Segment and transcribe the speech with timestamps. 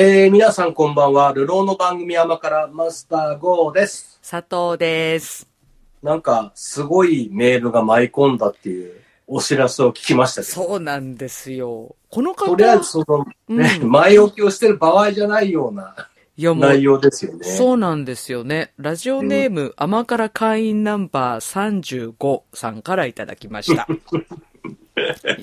[0.00, 1.32] えー、皆さんこんばんは。
[1.34, 4.20] 流浪の番組山からマスター GO です。
[4.22, 5.48] 佐藤です。
[6.04, 8.92] なんか、すごいメールが舞い込んだっていう
[9.26, 10.52] お知らせを聞きましたけど。
[10.52, 11.96] そうなんですよ。
[12.10, 15.96] この方、とりあえずその、ね、うん前置きをしてる場合じゃないような
[16.36, 17.44] 内容ですよね。
[17.44, 18.72] そうなんですよね。
[18.76, 23.88] ラジオネーム、甘辛会員ナンバー35さんからいただきました。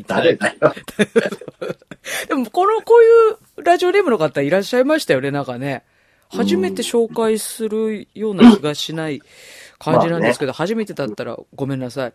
[0.07, 0.55] 誰だよ。
[2.27, 5.83] でも、この、こういうラジオネームの方いらっしゃいましたよね、なんかね。
[6.29, 9.21] 初めて紹介するような気がしない
[9.79, 12.13] 感じなんですけど、初めてだったらごめんなさい。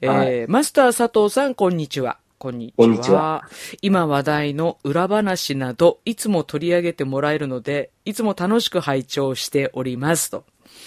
[0.00, 2.18] えーはマスター佐藤さん、こんにちは。
[2.38, 2.76] こんにちは。
[2.76, 3.44] こんにちは
[3.82, 10.44] 今話題の裏話など、いつも取り上げてもらえるので、いつも楽しく拝聴しておりますと。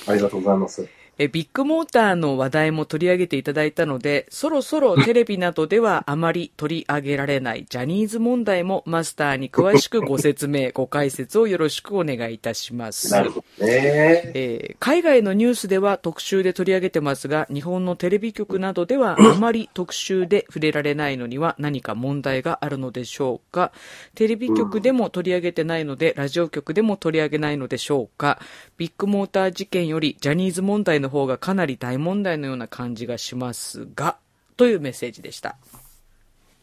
[0.08, 0.88] ありがとうございます。
[1.17, 13.11] えビッグモーターの話題も取り上げていただいたので、そろそろテレビなどではあまり取り上げられないジャニーズ問題もマスターに詳しくご説明、 ご解説をよろしくお願いいたします。
[13.11, 14.31] なるほどね。
[14.33, 23.72] えー海外のニュースでは特集で取り上げてますが、日本のテレビ局などではあまり特集で触れられないのには何か問題があるのでしょうか
[24.13, 28.39] テレビ局でも取り上げてないので、ラジオ局でも取り上げないのでしょうか
[28.77, 34.17] ビッグモーター事件よりジャニーズ問題の方がかなり大問題のような感じがしますが、
[34.58, 35.58] というメッセージでした。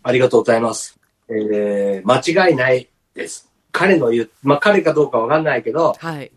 [0.02, 0.98] ありがとうございます。
[1.28, 3.50] えー、間違いないです。
[3.70, 6.30] 彼の言う、まあ、彼かどうかわかんないけど、はい。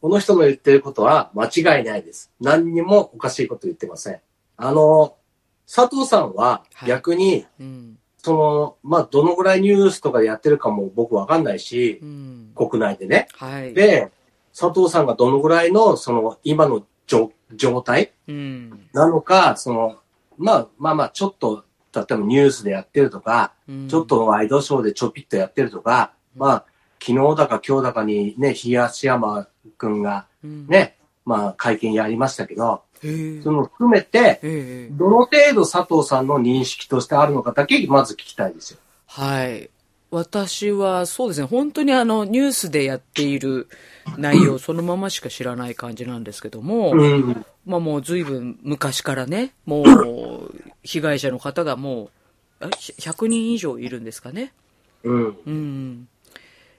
[0.00, 2.30] この人の言ってることは間違いないです。
[2.40, 4.20] 何にもおかしいこと言ってません。
[4.56, 5.16] あの、
[5.72, 7.96] 佐藤さんははい逆に、うん。
[8.18, 12.52] その、まあ、どのぐらいニュースとかでやってるかも僕わかんないしう、ん。
[12.54, 13.28] 国内でね。
[13.36, 13.72] はい。
[13.74, 14.10] で、
[14.58, 18.12] 佐藤さんがどのぐらいの、その、今の状状態？
[18.28, 18.88] うん。
[18.92, 19.98] なのか、その、
[20.38, 23.88] まあ、まあまあ、ちょっと、例えばニュースでやってるとか、うん。
[23.88, 26.64] ちょっとワイドショーでちょぴっとやってるとか、まあ、
[27.02, 33.06] 昨日だか今日だかにね、東山くんがうん、ね、まあ、会見やりましたけど、そ
[33.52, 34.92] の含めて、ええ。
[34.92, 38.78] どの程度佐藤さんの認識としてあるのかだけ、まず聞きたいですよ。
[39.06, 39.70] はい。
[40.10, 43.68] 私はそうですね、本当にあの、ニュースでやっている
[44.16, 47.46] 内容そのまましか知らない感じなんですけども、うん。
[47.66, 52.10] まあもう随分昔からね、もう、被害者の方がも
[52.60, 54.52] う、あ100人以上いるんですかね。
[55.04, 55.36] うん。
[55.46, 56.08] うん。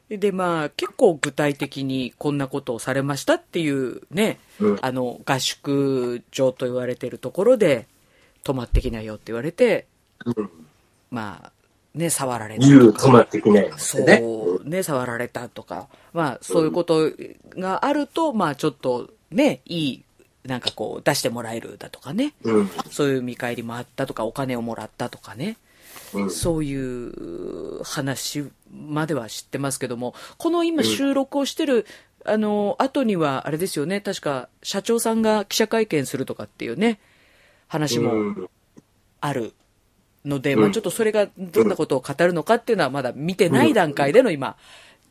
[0.10, 7.88] で、まあ、結構具体的にこんなことをされましたっていうね、うんあの、合宿場と言われているところで、
[8.44, 9.88] 泊まってきなよって言われて、
[10.26, 10.50] うん。
[11.12, 11.52] まあ、
[11.94, 13.12] ね、触られたとか止。
[13.12, 14.22] まってきないそね。
[14.24, 17.12] う、ね、触られたとか、まあ、そういうこと
[17.58, 20.04] があると、まあ、ちょっとね、いい、
[20.46, 22.70] なんかこう、出してもらえるだとかね、うん。
[22.90, 25.58] そういう見返りもあったとか、お金をもらったとかね、
[26.14, 26.32] うん。
[26.32, 31.86] そういう話までは知ってますけども、この今収録をしてる、
[32.24, 37.00] あの、後には、あれですよね、確か、社長さんが記者会見するとかっていうね、
[37.68, 38.50] 話もうん
[39.22, 39.54] ある
[40.26, 44.56] ので、うんまあちょっとそれがどんなことを語るのかっていうのはまだ見てない段階での今、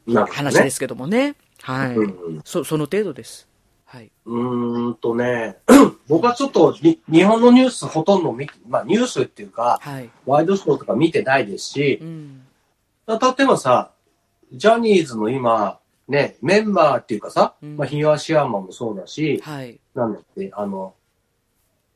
[0.07, 1.35] 話ですけどもね。
[1.63, 1.97] はい。
[1.97, 3.49] うんそ、その程度です。
[3.85, 4.11] はい。
[4.25, 5.59] うーんとね、
[6.09, 10.11] 僕はちょっとに日本のニュースほとんど見て、まあニュースっていうか、はい。
[10.27, 12.43] ワイドショーとか見てないですしう、ん。
[13.09, 13.91] 例えばさ、
[14.53, 19.81] ジャニーズの今、ね、メンバーっていうかさ、うんまあ東山もそうだし、はい。
[19.95, 20.95] なんだって、あの、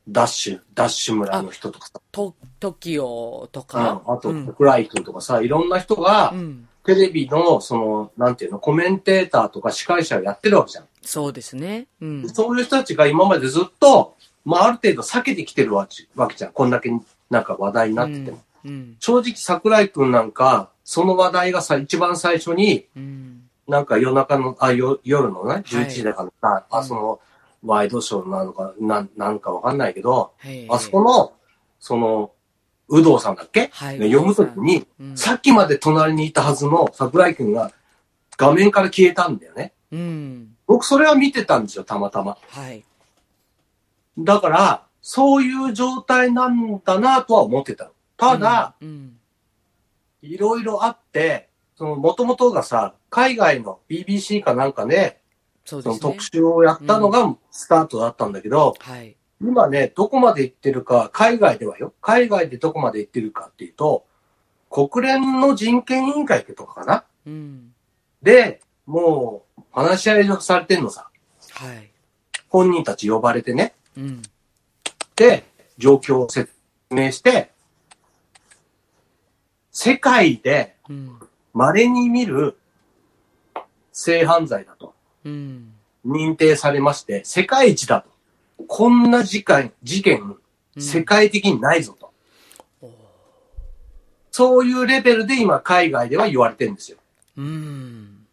[0.08, 4.02] ダッシュ、ダッシュ村の人とかさ、と、TOKIO とうんか。
[4.06, 4.46] あと、うん。
[4.46, 6.68] 桜井君とかさ、いろんな人がう、ん。
[6.84, 10.84] テレビの、その、なんていうの、コメンテーターとか司会者をやってるわけじゃん。
[11.00, 11.86] そうですね。
[12.00, 12.28] うん。
[12.28, 16.52] そういう人たちが今までずっと、まあ、ある程度避けてきてるわけわけじゃん。
[16.52, 16.90] こんだけ
[17.30, 18.42] なんか話題になってても。
[18.66, 18.96] うん。
[19.00, 23.48] 正直桜井くんなんか、その話題がさ、一番最初に、うん。
[23.66, 27.20] なんか夜中の、あ、よ夜のね、はい11時だからさ、あ、うんその、
[27.64, 30.66] ワイドショーなのか、なん、なんかわかんないけど、はい。
[30.70, 31.32] あそこの、
[31.80, 32.32] その、
[32.90, 37.72] 有働さんだっけ、はいね読むときに、うんさっきまで隣にいたはずの桜井くんが
[38.36, 39.72] 画面から消えたんだよね。
[39.90, 40.56] うん。
[40.66, 42.36] 僕それは見てたんですよ、たまたま。
[42.48, 42.84] はい。
[44.18, 47.90] だから、そういう状態なんだなとは思ってたの。
[48.16, 49.16] ただ、うん。
[50.22, 55.20] いろいろあって、その、もともとがさ、海外の BBC かなんかで、
[55.64, 56.22] そうですねその特。
[56.22, 59.16] 集をやったのがスタートだったんだけど、はい。
[59.40, 64.06] 今ね、どこまで行ってるか、海外ではよ、海外でどこまで行ってるかっていうと、
[64.70, 67.74] 国連の人権委員会とかかなうん。
[68.22, 71.08] で、もう、話し合いをされてんのさ。
[71.52, 71.90] はい。
[72.48, 73.74] 本人たち呼ばれてね。
[73.96, 74.22] うん。
[75.16, 75.44] で、
[75.78, 76.52] 状況を説
[76.90, 77.50] 明して、
[79.70, 81.18] 世界でうん。
[81.52, 82.56] 稀に見る
[83.92, 84.94] 性犯罪だとうん。
[85.24, 88.08] 認定されまして、世界一だと。
[88.66, 90.36] こんな事件、事件、
[90.78, 92.12] 世界的にないぞと。
[94.30, 96.98] そういうレベルで今海外では言われてるんですよ。
[97.36, 98.26] うん。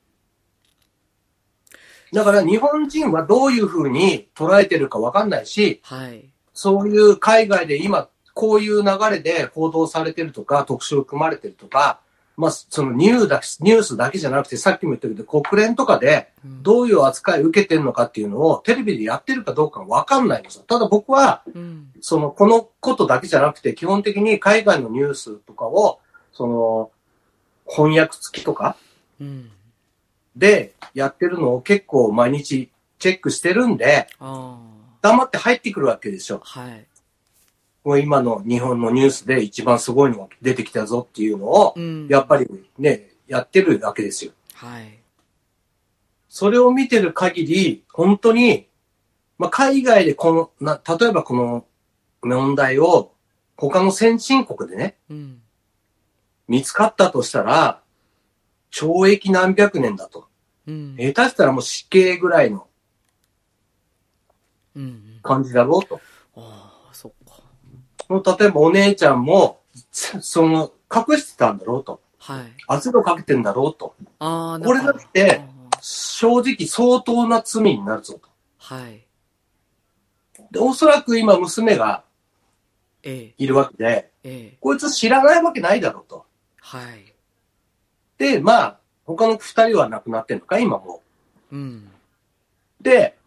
[2.11, 6.25] だから日本人はどういうふうに捉えてるかわかんないし、はい。
[6.53, 11.99] そういう海外で今、こういう流れで報道されてるとか、特集組まれてるとか、
[12.41, 20.63] まあ、そのニューだニュースだけじゃなくて、さっきも言ったけど、国連とかでうんどういう扱い受けてるのかっていうのをテレビでやってるかどうかわかんないんですよ。
[20.67, 21.91] ただ僕は、うん。
[22.01, 25.99] その、このことだけじゃなくて、基本的に海外のニュースとかを、
[26.33, 26.91] その、
[27.67, 28.75] 翻訳付きとか
[29.19, 29.51] うん。
[30.35, 34.57] でやってるのを結構毎日チェックしてるんで、あ
[35.01, 36.41] 黙って入ってくるわけですよ。
[36.43, 36.59] あ。
[36.61, 36.85] はい。
[37.83, 42.07] もう今の日本のニュースで一番すごいのが出てきたぞっていうのを、うん。
[42.07, 42.48] やっぱり
[42.78, 44.33] ね、やってるわけですよ。
[44.54, 45.00] はい。
[46.30, 48.68] それを見てる限り、本当に、
[49.38, 51.66] まあ、海外でこの、な、例えばこの
[52.22, 53.13] 問題を
[53.57, 55.42] 他の先進国でね、うん。
[56.48, 57.81] 見つかったとしたら、
[58.72, 60.27] 懲役何百年だと。
[60.68, 60.95] うん。
[60.95, 62.68] 下手したらもう死刑ぐらいの
[64.75, 65.19] うん。
[65.24, 66.00] 感じだろうと。
[66.36, 66.70] ああ、そっか。
[66.70, 66.70] そ
[68.12, 69.62] の例えばお姉ちゃんも、
[69.92, 72.02] その、隠してたんだろうと。
[72.19, 72.44] はい。
[72.68, 73.96] 圧力かけてんだろうと。
[74.19, 75.42] ああ、これだって
[75.81, 78.30] 正直相当な罪になるぞと。
[78.60, 79.04] はい。
[80.52, 82.04] で、おそらく今娘が
[83.04, 86.25] ええ、いるわけで、ええ、こいつ知らないわけないだろうと。
[86.60, 87.13] はい。
[88.18, 91.02] で、まあ、他の二人は亡くなってんのか、今も
[91.52, 91.90] うん。
[92.80, 92.84] う。
[92.84, 93.18] で、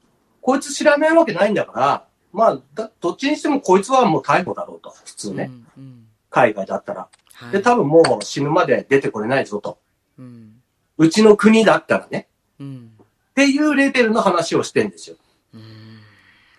[0.40, 4.90] こいつ知らないわけないんだから、まあ、だどっちにしてもこいつはもう逮捕だろうと。
[5.04, 5.50] 普通ね。
[5.76, 5.82] うん。
[5.82, 6.06] うん。
[6.30, 7.08] 海外だったら。
[7.32, 7.52] はい。
[7.52, 9.78] で、多分もう死ぬまで出てこれないぞと。
[10.18, 10.60] うん。
[10.98, 12.26] うちの国だったらね。
[12.58, 12.90] うん。
[13.00, 15.16] っていうレベルの話をしてんですよ。
[15.54, 16.00] うん。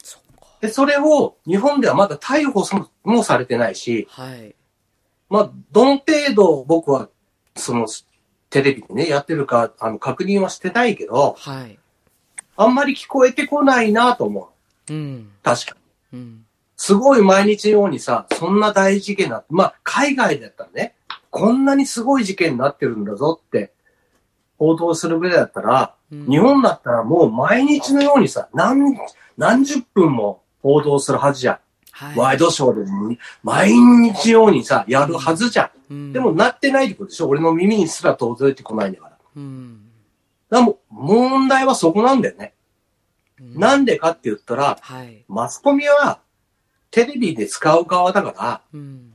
[0.02, 0.18] そ。
[0.62, 2.66] で、それを日本ではまだ逮捕
[3.04, 4.56] もされてないし、はい。
[5.30, 7.10] まあ、どの程度僕は、
[7.58, 7.88] その、
[8.50, 11.78] テレビでね、やってるか、あの、確認はしてないけど、はい。
[12.56, 14.55] あんまり聞こえてこないなと思う。
[14.90, 15.32] うん。
[15.44, 15.76] 確か
[16.14, 16.20] に。
[16.20, 16.46] うん。
[16.78, 20.96] すごい毎日のようにさ、そんな大事件な、まあ、海外だったらね、
[21.30, 23.72] こんなにすごい事件になってるんだぞって、
[24.58, 28.96] 報道するぐらいだったら、うん日本だったらもう毎日のようにさ、何、
[29.38, 31.58] 何十分も報道するはずじゃん。
[31.92, 32.18] はい。
[32.18, 35.70] ワイドショーでも毎日のようにさ、やるはずじゃん。
[35.90, 37.28] うんでも、なってないってことでしょ？
[37.28, 39.18] 俺の耳にすら届いてこないんだから。
[39.36, 39.90] うん。
[40.50, 42.54] だからもう問題はそこなんだよね。
[43.40, 45.26] うんなんでかって言ったら、はい。
[45.28, 46.20] マスコミは
[46.92, 49.14] テレビで使う側だから、うん。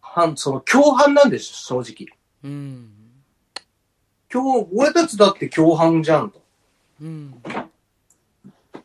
[0.00, 2.16] はその共犯なんです正直。
[2.44, 2.90] うん。
[4.32, 6.42] 今日、俺たちだって共犯じゃんと。
[7.00, 7.42] うん。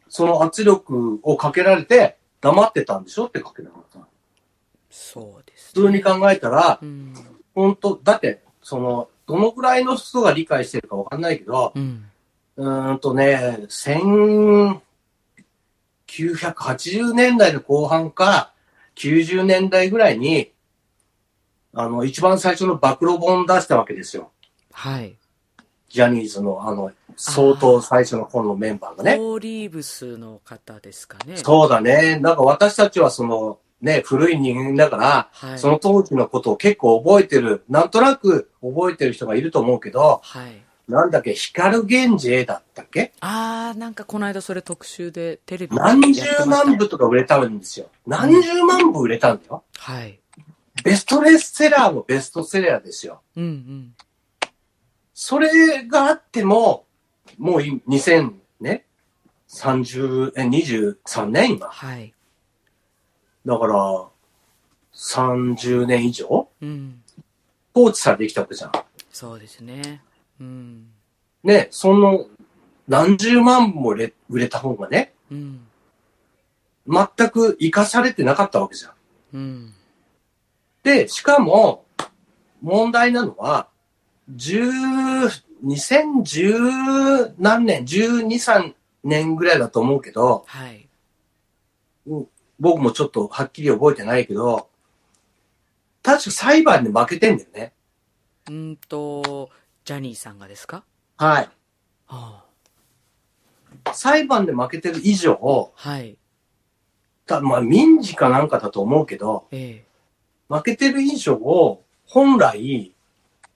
[0.10, 4.00] その圧力をかけられて黙ってたんでしょってかけなかった。
[4.90, 7.14] そうです、普通に考えたら、うん。
[7.56, 12.06] 本当だって、その、どのくらいの人が理解してるかわかんないけど、うん。
[12.56, 13.60] うーんとね、
[16.08, 18.54] 1980年代の後半か、
[18.96, 20.52] 90年代ぐらいに、
[21.74, 24.32] あの、一番最初の暴露本出したわけですよ。
[24.72, 25.16] はい。
[25.90, 29.18] ジャニーズの、あの、相当最初の本のメンバーがね。
[29.20, 31.38] オーリーブスの方ですかね。
[31.38, 32.20] そうだね。
[32.20, 35.60] なんか私たちはその、ね、古い人間だから、はい。
[35.60, 40.63] その当時のことを結構覚えてる、なんとなく覚えてる人がいると思うけど、はい。
[40.88, 43.14] なんだっけ、光源氏だったっけ？
[43.22, 47.90] あー、なんかこの間それ特集でテレビ何十万部とか売れたんですよ。
[48.06, 49.64] 何十万部売れたんだよ。
[49.78, 50.20] はい。
[50.84, 53.22] ベストレセラーもベストセラーですよ。
[53.38, 53.96] うんうん。
[55.14, 56.86] それがあっても、
[57.38, 58.86] もうい2000ね、
[59.48, 61.68] 30、え、23年今？
[61.68, 62.14] はい。
[63.46, 64.08] だから、
[64.94, 66.50] 30年以上？
[66.62, 67.02] うん。
[67.74, 68.72] 放置されてきたわけじゃん。
[69.12, 70.02] そうですね。
[70.44, 70.88] うん。
[71.44, 72.28] ね、その、
[72.88, 75.62] 何十万部も売れ売れた方がね、うん。
[76.88, 78.92] 全く活かされてなかったわけじゃん。
[79.34, 79.74] うん。
[80.84, 81.86] で、しかも、
[82.62, 83.68] 問題なのは、
[84.30, 84.70] 十、
[85.66, 88.74] 2010何年、12、3
[89.04, 90.88] 年ぐらいだと思うけど、はい。
[92.60, 94.68] 僕もちょっとはっきり覚えてないけど、
[96.02, 97.74] 確か裁判で負けてんだよね。
[98.50, 99.50] うんと、
[99.86, 100.84] ジャニーさんがですか？
[101.18, 101.50] はい。
[102.08, 102.44] あ
[103.92, 105.90] 裁判で負けてる以上、あ。
[105.90, 106.18] はい。
[107.26, 109.86] たまあ民事かなんかだと思うけど、ええ。
[110.54, 112.94] 負けてる以上、本来、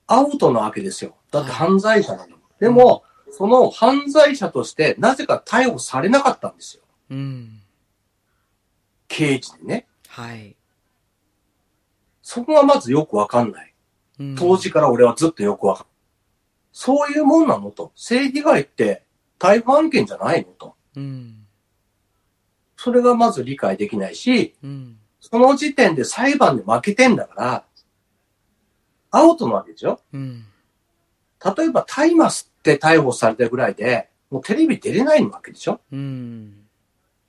[0.07, 1.15] アウトなわけですよ。
[1.31, 2.37] だって犯罪者なの。
[2.59, 6.83] でも、その犯罪者としてなぜか逮捕されなかったんですよ。
[7.11, 7.61] うん。
[9.07, 9.87] 刑事でね。
[10.07, 10.55] はい。
[12.21, 13.73] そこがまずよくわかんない。
[14.19, 15.96] うん当時から俺はずっとよくわかんない。
[16.79, 17.91] そういうもんなのと。
[17.95, 19.01] 性被害って
[19.39, 20.75] 逮捕案件じゃないのと。
[20.95, 21.47] うん。
[22.75, 24.99] それがまず理解できないし、うん。
[25.19, 27.63] その時点で裁判で負けてんだから、
[29.09, 29.99] アウトなわけでしょ？
[30.13, 30.45] うん。
[31.57, 35.81] 例えば大麻吸って逮捕されたぐらいで、もうテレビ出れないわけでしょ？
[35.91, 36.67] うん。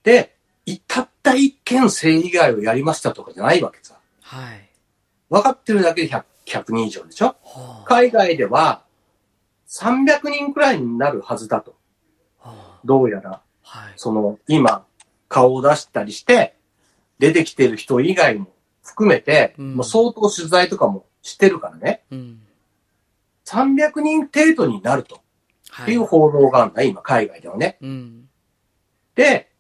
[0.03, 0.37] で、
[0.67, 3.99] いたった一件性被害をやりましたとかじゃないわけさ。
[4.21, 4.69] はい。
[5.31, 7.29] 分かってるだけで 100, 100人以上でしょ？
[7.29, 7.85] はあ。
[7.87, 8.83] 海外では
[9.69, 11.77] 300人くらいになるはずだと。
[12.39, 12.81] はあ。
[12.85, 13.93] どうやら、はい。
[13.97, 14.85] その今
[15.29, 16.57] 顔を出したりして
[17.19, 18.49] 出てきてる人以外も
[18.83, 22.03] 含めて、うんもう相当取材とかもしてるからね。
[22.11, 22.41] うん。
[23.45, 25.21] 300人程度になると
[25.71, 27.79] はいいう報道があるんだ、今海外ではね。
[27.81, 28.29] うん。
[29.15, 29.51] で、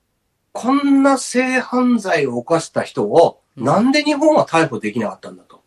[0.52, 5.64] こんな性犯罪を犯した人を、うんなんで日本は逮捕できなかったんだと。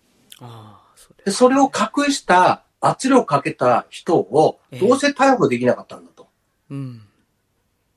[1.26, 6.24] で、それを隠した、圧力をかけた人を、ええどうせ逮捕できなかったんだと。
[6.24, 6.74] す。
[6.74, 7.02] うん。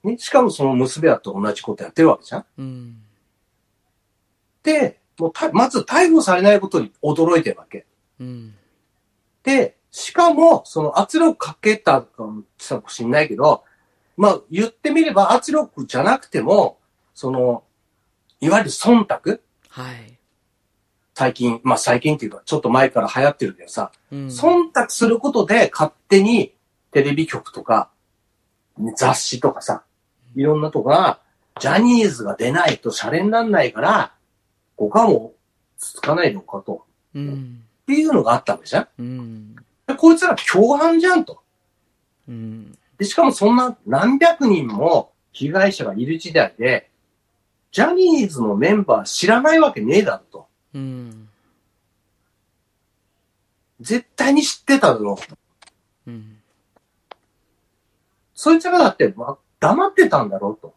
[0.05, 2.45] ね、しかもその娘だと同じことやってるわけじゃん。
[2.59, 3.03] うん。
[4.63, 7.87] で、もうたまず逮捕されないことに驚いてるわけ。
[8.21, 8.55] うん。
[9.43, 12.43] で、しかも、その圧力かけたかも
[12.89, 13.65] しんないけど、
[14.17, 16.79] まあ言ってみれば圧力じゃなくても、
[17.15, 17.63] その、
[18.41, 19.41] いわゆる忖度？
[19.69, 20.14] はい。
[21.15, 24.27] 最近、まあ最近っていうか、ちょっと前から流行ってるけどさ、うん。
[24.27, 26.53] 忖度することで勝手に
[26.91, 27.91] テレビ局とか、
[28.97, 29.85] 雑誌とかさ、
[30.35, 31.21] いろんなとこが、
[31.61, 34.13] ジャニーズが出ないとシャレになんないから、
[34.77, 35.39] ここはもう、
[35.79, 36.85] つかないでおこうかと。
[37.15, 37.63] うん。
[37.83, 38.89] っていうのがあったわけじゃん。
[38.99, 39.57] うん。
[39.87, 41.43] でこいつら共犯じゃんと。
[42.29, 42.77] うん。
[42.99, 46.91] で、しかもそんな何百人も被害者がいる時代で、
[47.71, 50.47] ジャニーズのメンバー知らないわけねえだろと。
[50.75, 51.29] うん。
[53.81, 55.37] 絶対に知ってただろうと。
[56.07, 56.41] うん。
[58.35, 60.75] そいつらだって、ま、黙ってたんだろうと。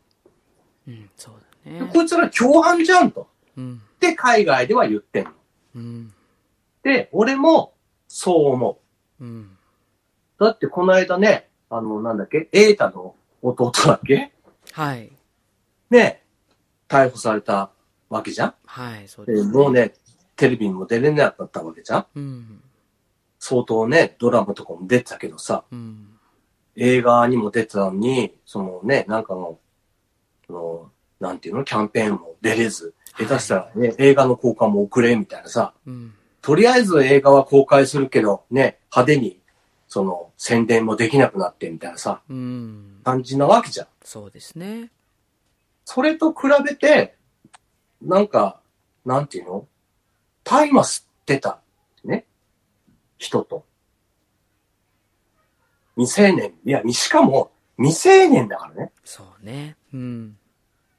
[0.87, 1.09] うん。
[1.17, 1.35] そう
[1.65, 1.91] だでね。
[1.91, 3.27] こいつら共犯じゃんと。
[3.57, 3.81] うん。
[3.99, 5.31] で、海外では言ってんの。
[5.75, 6.13] うん。
[6.83, 7.73] で、俺も
[8.07, 8.79] そう思
[9.19, 9.57] うん。
[10.39, 10.43] う。
[10.43, 14.31] だってこの間ね、あの、なんだっけ、エータの弟だっけ？
[14.71, 15.11] はい。
[15.89, 16.23] ね、
[16.87, 17.71] 逮捕された
[18.09, 18.53] わけじゃん？
[18.65, 19.93] はい、そうでです、もうね、
[20.35, 22.05] テレビにも出れなかったわけじゃん？
[22.15, 22.61] うん。
[23.39, 26.09] 相当ね、ドラマとかも出てたけどさ、うん。
[26.75, 29.59] 映画にも出てたのに、そのね、なんかの、
[30.45, 36.13] その、なんていうの、キャンペーンも出れず、下手したらね、映画の公開も遅れみたいなさ、うん。
[36.41, 39.39] とりあえず映画は公開するけど、ね、派手に、
[39.87, 43.01] その、宣伝もできなくなってみたいなさ、うん。
[43.03, 43.87] 感じなわけじゃん。
[44.03, 44.91] そうですね。
[45.83, 47.16] それと比べて、
[48.01, 48.61] なんか、
[49.05, 49.67] なんていうの？
[50.43, 51.59] 大麻吸ってた、
[52.03, 52.25] ね、
[53.17, 53.65] 人と、
[55.95, 58.91] 未成年、いや、しかも、未成年だからね。
[59.03, 59.75] そうね。
[59.93, 60.37] うん。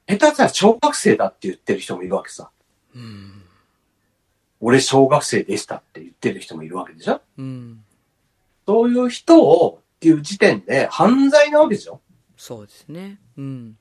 [0.07, 2.51] 下手したら小学生だって言ってる人もいるわけさ。
[2.95, 3.43] うん。
[4.59, 7.21] 俺小学生でしたって言ってる人もいるわけでしょ？
[7.37, 7.83] うん。
[8.65, 12.01] そういう人をっていう時点で犯罪なわけでしょ？
[12.35, 13.19] そうですね。
[13.37, 13.77] うん。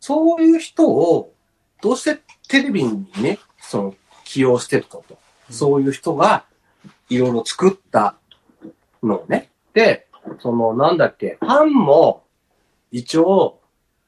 [0.00, 1.34] そういう人を
[1.82, 5.18] どうしてテレビにね、その起用してるとと。
[5.50, 6.44] そういう人が
[7.10, 8.14] いろいろ作った
[9.02, 9.50] のをね。
[9.74, 10.06] で、
[10.40, 12.24] そのなんだっけ、ファンも
[12.90, 13.60] 一応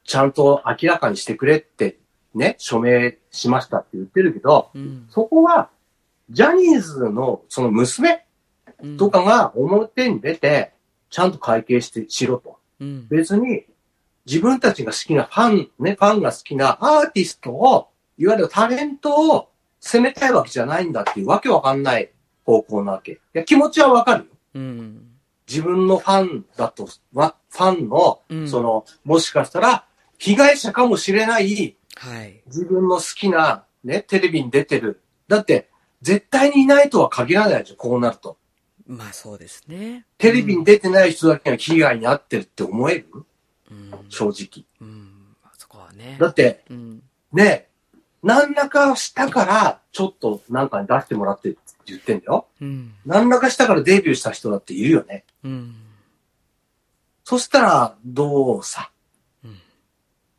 [0.05, 1.99] ちゃんと明らかにしてくれって
[2.35, 5.07] ね、署名しましたって言ってるけど、うん。
[5.11, 5.69] そこは
[6.31, 8.25] ジャニーズのその娘
[8.83, 10.73] うんとかが表に出て、
[11.11, 12.59] ちゃんと会計してしろと。
[12.81, 13.07] うん。
[13.09, 13.65] 別に、
[14.27, 19.49] 自分たちが好きなファン、ね、ファンが好きなアーティストを、いわゆるタレントを
[19.81, 22.11] 責めたいわけじゃないんだっていうわけわかんない
[22.45, 23.13] 方向なわけ。
[23.13, 24.31] いや、気持ちはわかるよ。
[24.55, 25.09] うん。
[25.47, 29.85] 自分のファンだと、わファンの、うんその、もしかしたら、
[30.17, 32.43] 被害者かもしれない、はい。
[32.47, 35.03] 自分の好きな、ね、テレビに出てる。
[35.29, 35.69] だって、
[36.01, 38.39] 絶対にいないとは限らないでしょ、こうなると。
[38.87, 40.05] まあそうですね。
[40.19, 43.07] テレビに出てない人だけが被害に遭ってるって思える？
[43.13, 43.27] うん。
[44.09, 44.65] 正直。
[44.81, 45.37] うん。
[45.43, 46.17] あそこはね。
[46.21, 47.03] だって、うん。
[47.33, 47.69] ね、
[48.23, 52.47] 何らかしたから、ちょっとなんかに出してもらってって言ってんだよ。
[52.61, 52.95] うん。
[53.05, 55.25] 何らかしたからデビューした人だっているよね。
[55.43, 55.77] うん。
[57.25, 58.91] そしたら、どうさ？
[59.45, 59.59] うん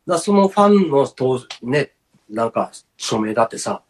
[0.06, 1.90] だそのファンのと、ね、
[2.30, 3.82] なんか署名だってさ、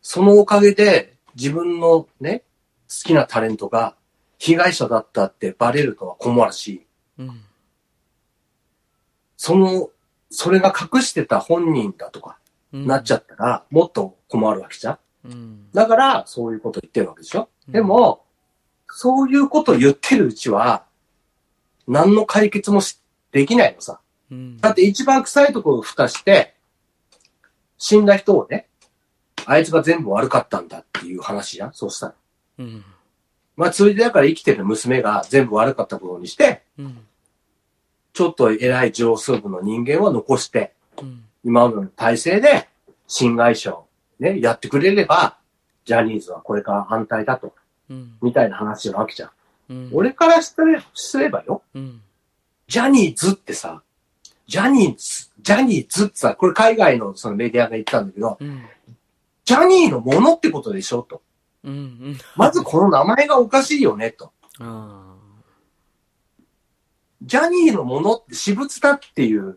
[0.00, 2.44] そのおかげで自分のね、
[2.88, 3.94] 好きなタレントが
[4.38, 6.86] 被害者だったってバレるとは困るし、
[7.18, 7.42] うん。
[9.42, 9.88] その、
[10.28, 12.36] それが隠してた本人だとか、
[12.74, 12.86] うん。
[12.86, 14.98] なっちゃったら、もっと困るわけじゃん。
[15.24, 15.70] うん。
[15.72, 17.48] だから、そういうこと言ってるわけでしょ？
[17.66, 18.22] うんでも、
[18.88, 20.84] そういうこと言ってるうちは、
[21.88, 23.00] 何の解決もし
[23.32, 24.00] できないのさ。
[24.30, 24.58] うん。
[24.58, 26.54] だって一番臭いところを蓋して、
[27.78, 28.68] 死んだ人をね、
[29.46, 31.72] あいつが全部悪かったんだっていう話じゃん？
[31.72, 32.14] そうしたら。
[32.58, 32.84] うん。
[33.56, 37.06] まあ、ついでだから生きてる娘が全部悪かったことにして、うん。
[38.12, 41.24] ちょっと偉い上層部の人間は残して、うん。
[41.44, 42.68] 今までの体制で、
[43.06, 43.86] 新会社を
[44.18, 45.36] ね、やってくれれば、
[45.84, 47.54] ジャニーズはこれから反対だと、
[47.88, 48.18] うん。
[48.22, 49.30] みたいな話なわけじゃん。
[49.70, 49.90] うん。
[49.92, 50.54] 俺からす
[51.18, 52.02] ればよ、うん。
[52.68, 53.82] ジャニーズってさ、
[54.46, 58.62] ジャニーズ、ジャニーズってさ、これ海外のそのメディアが言ったんだけど、うん。
[59.44, 61.22] ジャニーのものってことでしょと。
[61.64, 61.72] うん。
[61.72, 61.76] う
[62.10, 62.18] ん。
[62.36, 64.32] まずこの名前がおかしいよねと。
[64.60, 64.99] あ
[67.30, 69.56] ジャニーのものって私物だっていう、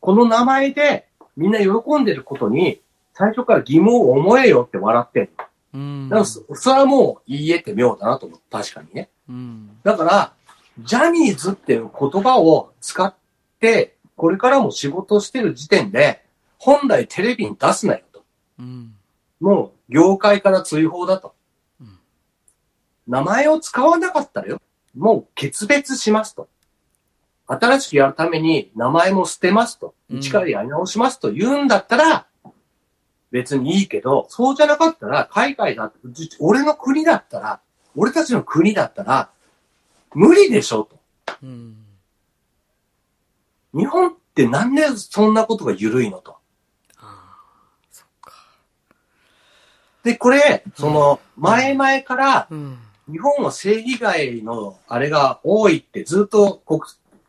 [0.00, 2.80] この名前でみんな喜んでることに、
[3.12, 5.28] 最初から疑問を思えよって笑って。
[5.74, 6.08] うん。
[6.08, 8.40] だからそ、それはもう言い得て妙だなと思う。
[8.50, 9.10] 確かにね。
[9.28, 9.76] うん。
[9.82, 10.32] だから、
[10.78, 13.14] ジャニーズっていう言葉を使っ
[13.60, 16.24] て、これからも仕事してる時点で、
[16.56, 18.24] 本来テレビに出すなよと。
[18.58, 18.94] うん。
[19.38, 21.34] もう、業界から追放だと。
[21.78, 21.98] うん
[23.06, 24.62] 名前を使わなかったらよ。
[24.96, 26.48] もう決別しますと。
[27.60, 29.94] 新しくやるために名前も捨てますと。
[30.10, 32.26] うん一からやり直しますと言うんだったら、
[33.30, 35.98] 別にいいけど、そうじゃなかったら、海外だって、
[36.38, 37.60] 俺の国だったら、
[37.96, 39.30] 俺たちの国だったら、
[40.14, 40.98] 無理でしょと。
[41.42, 41.76] うん。
[43.74, 46.36] 日本ってなんでそんなことが緩いのと。
[50.04, 52.78] で、これ、その、前々から、うん。
[53.10, 56.80] 日本は性被害のあれが多いってずっと国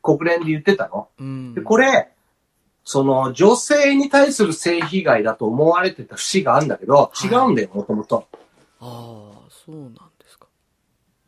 [0.04, 1.08] 国連で言ってたの？
[1.18, 1.54] うん。
[1.56, 2.12] で、これ、
[2.84, 8.28] その女性に対する性被害だと思われてた節があるんだけど、はい違うんだよ、もともと。
[8.82, 10.48] ああ、そうなんですか。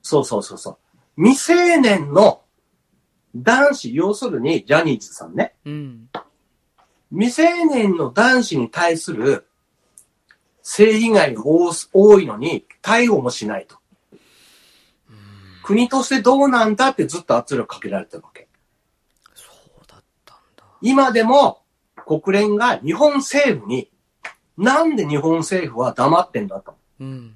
[0.04, 0.78] そうそうそうそう。
[1.16, 2.42] 未成年の
[3.36, 5.56] 男子、要するにジャニーズさんね。
[5.66, 6.10] うん。
[7.12, 9.48] 未成年の男子に対する
[10.62, 13.78] 性被害が多いのに逮捕もしないと。
[15.64, 18.45] 国としてどうなんだってずっと圧力かけられてるわけ。
[20.82, 21.62] 今でも
[22.06, 23.90] 国連が日本政府に、
[24.58, 26.76] なんで日本政府は黙ってんだと。
[27.00, 27.36] うん。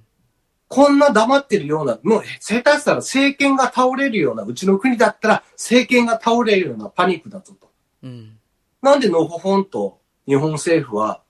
[0.68, 7.72] こんな黙ってるような、もう下手したら政権が倒れるような、うちの国だったら政権が倒れるようなパニックだぞと。
[8.04, 8.38] うん。
[8.82, 11.22] なんでのほほんと日本政府は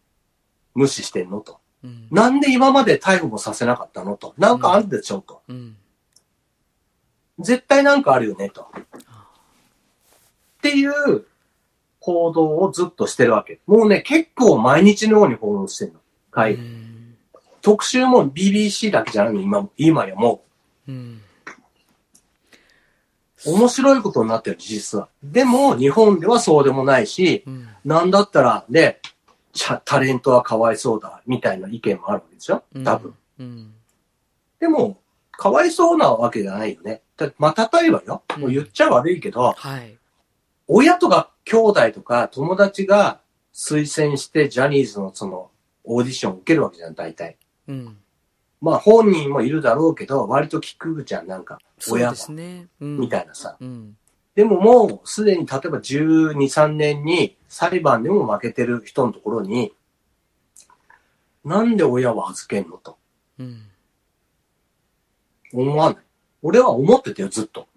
[0.76, 1.60] 無視してんのと。
[1.84, 2.08] うん。
[2.12, 4.34] なんで今まで逮捕もさせなかったのと。
[4.38, 5.41] なんかあるでしょうと。
[5.48, 5.78] うん。
[7.39, 8.67] 絶対なんかあるよねと。
[8.74, 11.26] っていう
[12.10, 13.60] 報道をずっとしてるわけ。
[13.67, 16.00] もうね、結構毎日のように報道してるの。
[16.32, 16.56] はい。
[16.56, 17.15] うん。
[17.62, 20.43] 特集も BBC だけじゃないの、今、今やも
[20.88, 21.22] うん。
[23.45, 23.52] う。
[23.54, 25.10] 面白いことになってる、事実は。
[25.22, 27.67] でも、日本ではそうでもないし、うん。
[27.86, 29.00] なんだったらね、
[29.86, 33.13] タレントはかわいそうだ、みたいな意見もあるわけでしょ多分。。
[33.39, 33.74] うん。
[34.60, 34.98] でも、
[35.32, 37.02] かわいそうなわけじゃないよね。
[37.17, 39.98] だまあ、例えばよ、もう言っちゃ悪いけど、はい。
[40.67, 43.21] 親とか兄弟とか友達が
[43.53, 45.49] 推薦してジャニーズのその
[45.83, 47.38] オーディションを受けるわけじゃん、大体。
[47.67, 47.97] うん。
[48.62, 51.57] まあ本人もいるだろうけど、割と聞くじゃん、なんか、
[51.89, 52.67] 親がそうで、すね。
[52.79, 52.99] うん。
[52.99, 53.57] みたいなさ。
[53.59, 53.97] うん。
[54.35, 59.73] でももうすでに例えば12、3年に裁判でも負けてる人のところに、
[61.43, 62.97] なんで親は預けんのと？
[63.39, 63.63] うん。
[65.51, 66.03] 思わない。
[66.43, 67.67] 俺は思ってたよ、ずっと。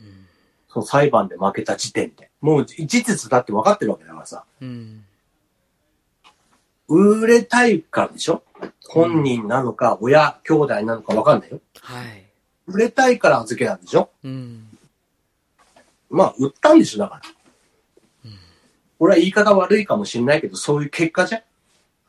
[0.00, 0.26] うん。
[0.68, 2.27] その裁判で負けた時点で。
[2.40, 4.44] もう事実だって分かってるわけだからさ。
[4.60, 5.04] うん。
[6.88, 8.42] 売れたいからでしょ？
[8.88, 11.60] 本人なのか、親、兄弟なのか分かんないよ。
[11.80, 12.24] はい。
[12.66, 14.10] 売れたいから預けたんでしょ？
[14.24, 14.68] うん。
[16.10, 17.22] まあ、売ったんでしょだから。
[18.24, 18.38] うん
[19.00, 21.42] 俺は言い方悪いかもしれないけど、そういう結果じゃん。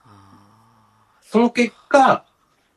[0.05, 2.25] あその結果、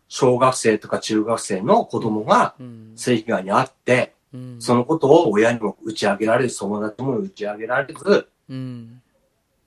[0.08, 2.54] 小学生とか中学生の子供が。
[2.94, 4.56] 性被害に遭って、うん。
[4.60, 9.02] そのことを親にも打ち上げられず、友達も打ち上げられず、うん。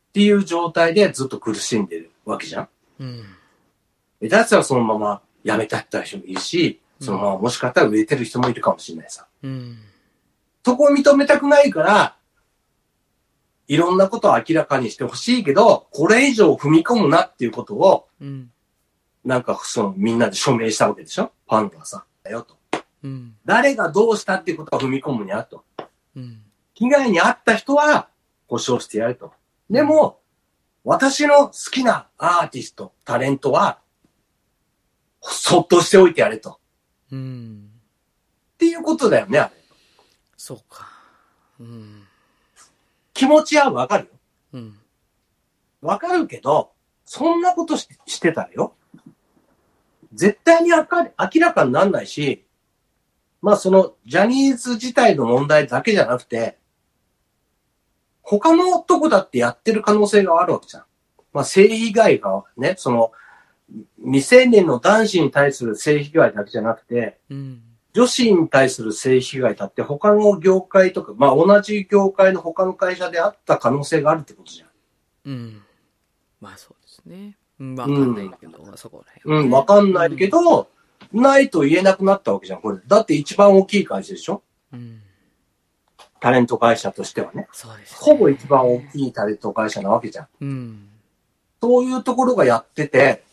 [0.09, 2.69] っていう状態でずっと苦しんでるわけじゃん。
[2.99, 3.23] うん。
[4.21, 9.27] えだったらそのまま辞めたった人もいるし、そのままもしかしたら売れてる人もいるかもしれないさ。
[9.43, 9.77] うん。
[10.63, 12.15] そこを認めたくないから、
[13.67, 18.51] いろんなことを明らかにしてほしいけど、これ以上踏み込むなっていうことを、うん。
[19.23, 21.31] なんかそのみんなで署名したわけでしょ？
[21.49, 22.05] ファンがさ。
[22.23, 22.55] だよと。
[23.05, 23.37] うん。
[23.45, 25.63] 誰がどうしたっていうことは踏み込むにゃと。
[26.15, 26.41] うん。
[26.73, 28.09] 被害に遭った人は
[28.47, 29.31] 保証してやると。
[29.69, 30.19] でも、
[30.83, 33.79] 私の好きなアーティスト、タレントは、
[35.21, 36.59] そっとしておいてやれと。
[37.11, 37.69] うん。
[38.53, 39.51] っていうことだよね、あれ。
[40.35, 40.89] そうか。
[41.59, 42.03] うん。
[43.13, 44.11] 気持ちはわかるよ。
[44.53, 44.79] うん。
[45.81, 46.71] わかるけど、
[47.05, 48.73] そんなことししてたらよ。
[50.13, 52.44] 絶対に明か明らかになんないし、
[53.41, 56.57] まあそのジャニーズ自体の問題だけじゃなくて、
[58.21, 60.83] 他のとこだってやってる可能性があるわけじゃん。
[61.31, 63.11] まあ性被害がね、その
[64.03, 67.61] 未成年の男子に対する性被害だけじゃなくて、うん。
[67.93, 74.69] 女子に対する性被害だって他の業界とか、まあ同じ業界の他の会社であった可能性があるってことじゃん。
[75.25, 75.61] うん。
[76.41, 77.37] まあそうですね。
[77.59, 80.67] うん、わかんないけど、そこら辺はね、うん、わかんないけど、
[81.21, 82.79] ないと言えなくなったわけじゃん、これ。
[82.85, 84.41] だって一番大きい会社でしょ？
[84.73, 85.01] うん。
[86.19, 87.47] タレント会社としてはね。
[87.51, 87.97] そうです、ね。
[87.99, 90.27] ほぼ一番大きいタレント会社なわけじゃん。
[90.41, 90.89] うん。
[91.61, 93.23] そういうところがやってて、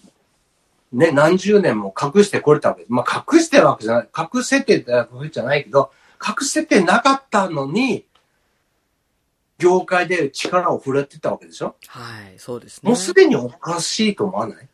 [0.93, 2.85] ね、何十年も隠してこれたわけ。
[2.89, 4.09] まあ、隠してるわけじゃない。
[4.17, 5.91] 隠せてたわけじゃないけど、
[6.21, 8.05] 隠せてなかったのに、
[9.59, 11.77] 業界で力を振るってたわけでしょ？
[11.87, 12.89] はい、そうですね。
[12.89, 14.69] もうすでにおかしいと思わない？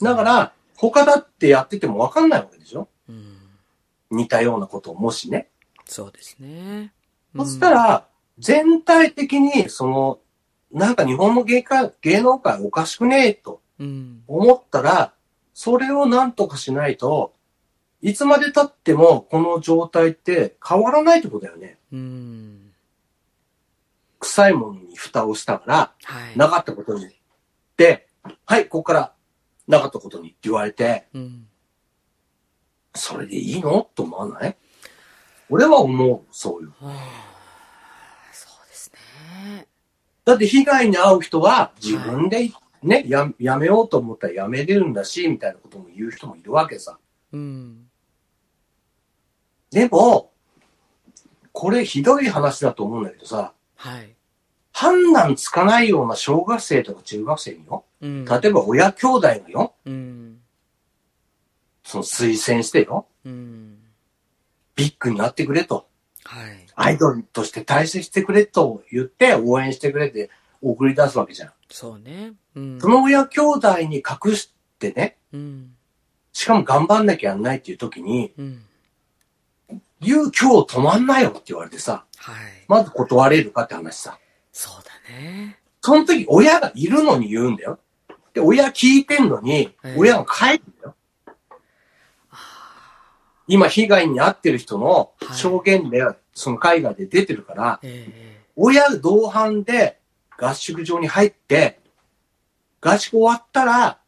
[0.00, 2.88] だから、他だってやっててもわかんないわけでしょ？
[3.08, 3.36] うん。
[4.10, 5.50] 似たようなことをもしね。
[5.84, 6.94] そうですね。
[7.36, 8.06] そしたら、
[8.38, 10.18] 全体的に、その、
[10.72, 15.12] なんか日本の芸界芸能界おかしくねえとうん、思ったら、
[15.52, 17.34] それをなんとかしないと、
[18.02, 21.78] いつまで経ってもこの状態って変わらないってことだよね。
[21.92, 22.72] うん。
[24.18, 26.38] 臭いものに蓋をしたから、はい。
[26.38, 27.08] なかったことに。
[27.76, 28.06] で、
[28.46, 29.12] はい、ここから
[29.70, 31.46] なかったことにって言われて、うん。
[32.94, 33.88] それでいいの？
[33.94, 34.56] と思わない？
[35.48, 36.68] 俺は思う、そういう。
[36.80, 36.96] はあ、
[38.32, 39.66] そうですね。
[40.24, 42.50] だって被害に遭う人は自分で
[42.82, 46.98] ね、ややめようと思ったらやめれるんだし、みたいなことも言う人もいるわけさ。
[47.32, 47.90] うん。
[49.70, 50.32] でも、
[51.52, 54.16] これひどい話だと思うんだけどさ、はい。
[54.72, 58.24] 判断つかないような小学生とか中学生によ、うん。
[58.24, 60.40] 例えば親兄弟がよ、うん。
[61.84, 63.78] その推薦してよ、うん。
[64.76, 65.86] ビッグになってくれと、
[66.24, 66.66] はい。
[66.74, 70.30] アイドルとして大成してくれと言って応援してくれって
[70.62, 71.52] 送り出すわけじゃん。
[71.68, 72.32] そうね。
[72.54, 72.80] うん。
[72.80, 75.74] その親兄弟に隠してね、うん。
[76.32, 78.62] しかも頑張んなきゃやんないっていう時に、うん。
[80.00, 82.36] 言う今日止まんなよって言われてさ、はい。
[82.68, 84.18] まず断れるかって話さ。
[84.60, 85.58] そうだね。
[85.80, 87.78] その時親がいるのに言うんだよ。
[88.34, 90.94] で、親聞いてんのにええ、親が帰るんだよ。
[93.48, 99.98] 今被害に遭ってる人のはい証言で、その海外で出てるから、ええ親同伴で
[100.36, 101.80] 合宿場に入って、
[102.82, 103.98] 合宿終わったら、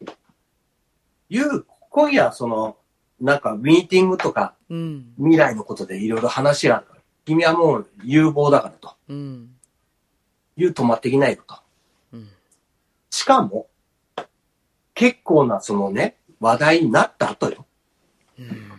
[1.31, 2.77] 言う、今夜その、
[3.23, 5.15] なんかミーティングとかうん。
[5.17, 8.95] 未来のことでいろいろ話があるから、君はもう有望だからと。
[9.09, 9.52] うん。
[10.57, 11.57] 言う止まってきないよと。
[12.13, 12.29] うん。
[13.11, 13.69] しかも、
[14.95, 17.67] 結構なそのね、話題になった後よ。
[18.39, 18.73] うん。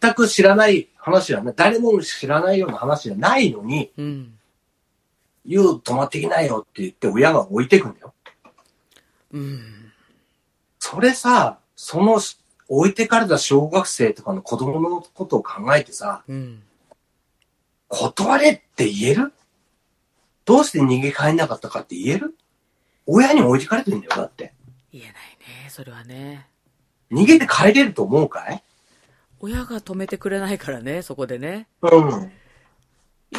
[0.00, 4.38] 全く知らない話じゃない、誰も知らないような話じゃないのに、うん。
[5.46, 8.14] 言う止まってきないよって言って親が置いてくんだよ。
[9.32, 9.92] うん。
[10.78, 12.18] それさ、その
[12.68, 16.62] 置いてかれた小学生とかの子供のことを考えてさ、うん。
[17.88, 19.33] 断れって言える？
[20.44, 22.36] どうして逃げ帰んなかったかって言える？
[23.06, 24.52] 親に置いてかれてんだよ、だって。
[24.92, 25.70] 言えないね。
[25.70, 26.48] それはね。
[27.10, 28.62] 逃げて帰れると思うかい？
[29.40, 31.68] 親が止めてくれないからね、そこでね。
[31.82, 32.32] うん。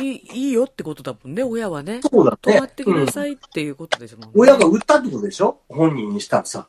[0.01, 2.01] いい、いいよってことだもんね、親はね。
[2.01, 2.37] そうだね。
[2.41, 4.31] 止まってきなさうんいっていうことですもんね。
[4.35, 5.61] 親が売ったってことでしょ？
[5.69, 6.67] 本人にしたらさ。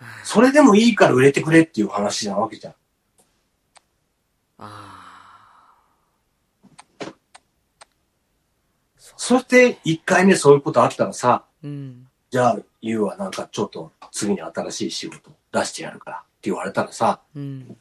[0.00, 2.74] あそれでもいいから売れてくれっていう話なわけじゃん。
[4.58, 4.98] あ。
[9.24, 12.08] そして、一回目そういうことあったらさ、うん。
[12.28, 17.76] じゃあ、ゆうはなんかちょっと次に新しい仕事出してやるからって言われたらさ、うん。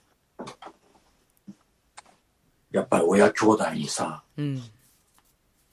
[2.71, 4.61] やっぱり親兄弟にさ、うん。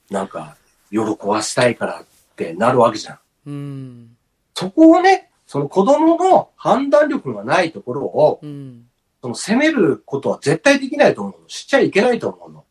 [0.08, 0.56] なんか、
[0.90, 2.04] 喜ばしたいからっ
[2.34, 3.18] てなるわけじゃん。
[3.44, 4.16] うん。
[4.54, 8.86] そこをね、その子供の判断力がないところを、うん。
[9.20, 11.48] その責めることは絶対できないと思うの。
[11.50, 12.64] しちゃいけないと思うの。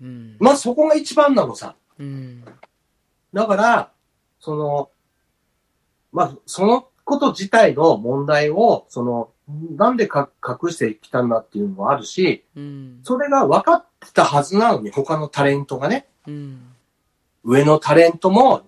[0.00, 0.36] そうん。
[0.38, 1.76] まあそこが一番なのさ。
[1.98, 2.44] うん。
[3.32, 3.92] だから、
[4.40, 4.90] その、
[6.12, 9.30] まあ、そのこと自体の問題を、その、
[9.76, 13.00] なんでか隠してきたんだっていうのもあるし、うん。
[13.02, 16.74] それが分かってたはずなのに、他のタレントがね、うん。
[17.44, 18.62] 上のタレントも、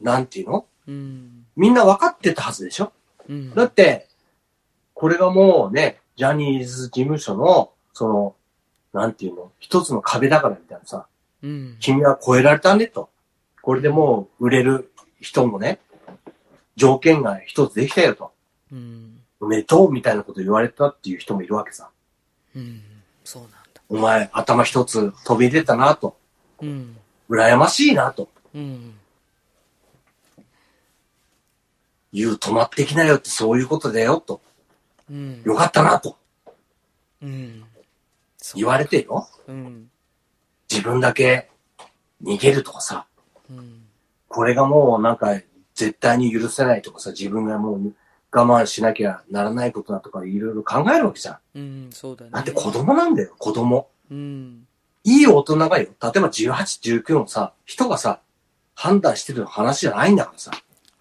[0.00, 0.66] なんていうの？
[0.86, 1.46] うん。
[1.56, 2.92] みんな分かってたはずでしょ
[3.28, 3.54] うん。
[3.54, 4.08] だって、
[4.92, 8.35] これがもうね、ジャニーズ事務所の、その、
[8.92, 11.06] なんていうの、一つの壁だからみたいなさ、
[11.42, 11.76] うん。
[11.80, 13.10] 君は超えられたねと。
[13.62, 15.80] これでもう売れる人もね、
[16.76, 18.32] 条件が一つできたよと。
[18.72, 19.20] うん。
[19.40, 21.90] おめでとうみたいなこと言われたっていう人もいるわけさ。
[22.54, 22.82] うん。
[23.24, 23.58] そうなんだ。
[23.88, 26.16] お前頭一つ飛び出たなと。
[26.62, 26.96] うん。
[27.28, 28.28] 羨ましいなと。
[28.54, 28.94] うん。
[32.12, 34.40] 言う止まってきなよってそういうことだよと。
[35.10, 35.42] うん。
[35.44, 36.16] よかったなと
[37.22, 37.64] うん。
[38.54, 39.28] 言われてよ。
[39.48, 39.90] うん。
[40.70, 41.50] 自分だけ
[42.22, 43.06] 逃げるとかさ。
[43.50, 43.82] うん。
[44.28, 45.40] これがもうなんか
[45.74, 47.92] 絶対に許せないとかさ、自分がもう
[48.32, 51.38] 我慢しなきゃならないことだとかいろいろ考えるわけじゃん。
[51.54, 51.90] うん。
[51.92, 52.30] そうだね。
[52.32, 53.88] だって子供なんだよ、子供。
[54.10, 54.66] うん。
[55.04, 55.84] いい大人がよ。
[55.84, 58.20] 例えば18、19のさ、人がさ、
[58.74, 60.50] 判断してる話じゃないんだからさ。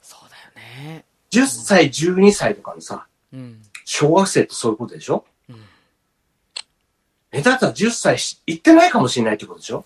[0.01, 1.05] そうだよね。
[1.31, 3.62] 10歳、12歳とかのさ、うん。
[3.84, 5.25] 小学生ってそういうことでしょ？
[7.36, 7.39] うん。
[7.39, 9.86] え、だったら10歳し行ってないかもしれないってことでしょ？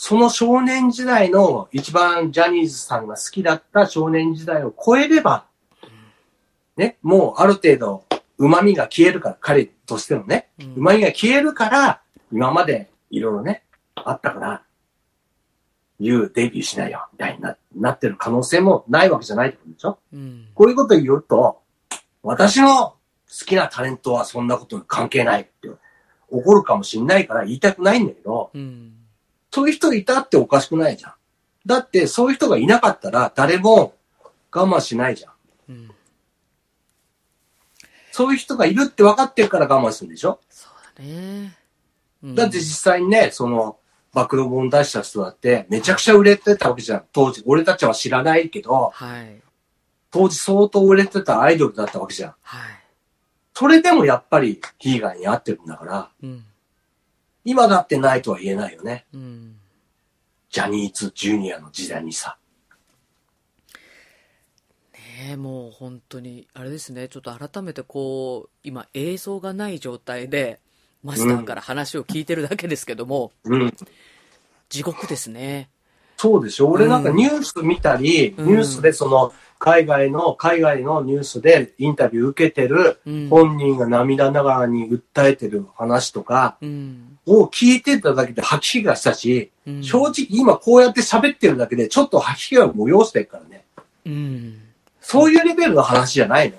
[0.00, 5.44] その少年時代の一番ジャニーズさんが好きだった少年時代を超えれば、
[6.76, 8.04] ね、もうある程度
[8.38, 12.00] 旨味が消えるから、彼としてのね、うん旨味が消えるから、
[12.32, 13.64] 今までいろいろね、
[13.96, 14.62] あったから、
[15.98, 19.98] 言うデビューしないよ、みたいにななってる可能性もないわけじゃないってことでしょ？
[20.12, 20.46] うん。
[20.54, 21.60] こういうこと言うと、
[22.22, 22.96] 私の好
[23.46, 25.68] きなタレントはそんなことに関係ないって
[26.30, 28.94] 怒るかもしんないから言いたくないんだけど、うん。
[29.50, 31.12] そういう人いたっておかしくないじゃん。
[31.66, 33.94] だってそういう人がいなかったら誰も
[34.52, 35.32] 我慢しないじゃん。
[35.68, 35.90] うん。
[38.12, 40.40] そういう人がいるって分かってるから我慢するんでしょ？
[40.50, 41.56] そうだね。
[42.22, 43.78] うんだって実際にね、その、
[44.12, 47.04] 暴露本出した人だってめちゃくちゃ売れてたわけじゃん。
[47.12, 49.40] 当時、俺たちは知らないけど、はい。
[50.10, 52.34] 当時相当売れてたアイドルだったわけじゃん。
[52.42, 52.78] はい。
[53.54, 56.44] それでもやっぱり被害に遭ってるんだから、うん。
[57.44, 59.06] 今だってないとは言えないよね。
[59.12, 59.56] うん。
[60.50, 62.38] ジャニーズジュニアの時代にさ。
[64.94, 70.60] ねえ、もう本当に、あれですね、ちょっと改めてこう、今映像がない状態で、
[71.02, 73.74] マスターから話を聞いてるだけですけども、うん。
[74.68, 75.70] 地獄ですね。
[76.16, 83.28] そうでしょ俺なんかニュース見たり、うんニュースでその、海外の、海外のニュースでインタビュー受けてるうん。
[83.28, 87.18] 本人が涙ながらに訴えてる話とかうん。
[87.26, 93.64] を聞いてただけで吐き気がしたし、うん正直今こうやって喋ってるだけでちょっと吐き気を催してるからね。
[94.06, 94.62] うん。
[95.00, 96.56] そういうレベルの話じゃないの。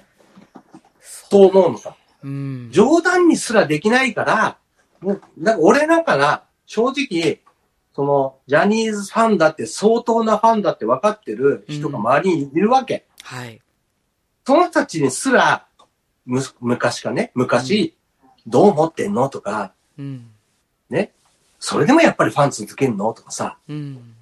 [1.30, 1.96] と思うのさ。
[2.24, 2.70] うん。
[2.72, 4.58] 冗談にすらできないから、
[5.02, 7.40] もう、なんか俺なんかな、正直、
[8.00, 13.06] その、ジャニーズファンだって相当なファンだって分かってる人が周りにいるわけ。
[13.24, 13.60] はい。
[14.46, 15.68] その人たちにすら、
[16.26, 17.98] む、昔かね、昔、
[18.48, 20.30] どう思ってんのとか、うん。
[20.90, 21.12] ね、
[21.60, 24.16] それでもやっぱりファン続けんのとかさ、うん。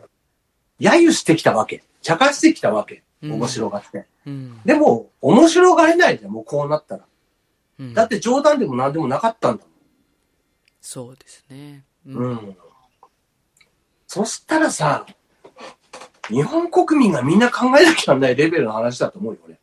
[0.80, 1.84] 揶揄してきたわけ。
[2.02, 3.04] 茶化してきたわけ。
[3.22, 4.08] うん面白がって。
[4.26, 4.60] うん。
[4.66, 7.06] でも、面白がれないじゃん、もうこうなったら。
[7.78, 9.64] うんだって冗談でも何でもなかったんだ
[10.82, 11.84] そうですね。
[12.08, 12.58] うもん。
[14.16, 14.26] うん。
[14.26, 15.06] そしたらさ、
[16.30, 19.58] 日本国民がみんな考えなきゃならないレベルの話だと思うよ、俺。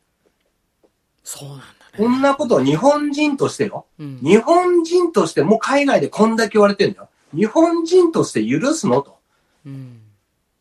[1.23, 1.69] そうなんだね。
[1.97, 3.85] こんなことを日本人としてよ。
[3.99, 4.19] うん。
[4.21, 7.09] 日本人としてもう海外でこんだけ言われてんだよ。
[7.33, 9.17] 日本人として許すのと。
[9.65, 10.01] うん。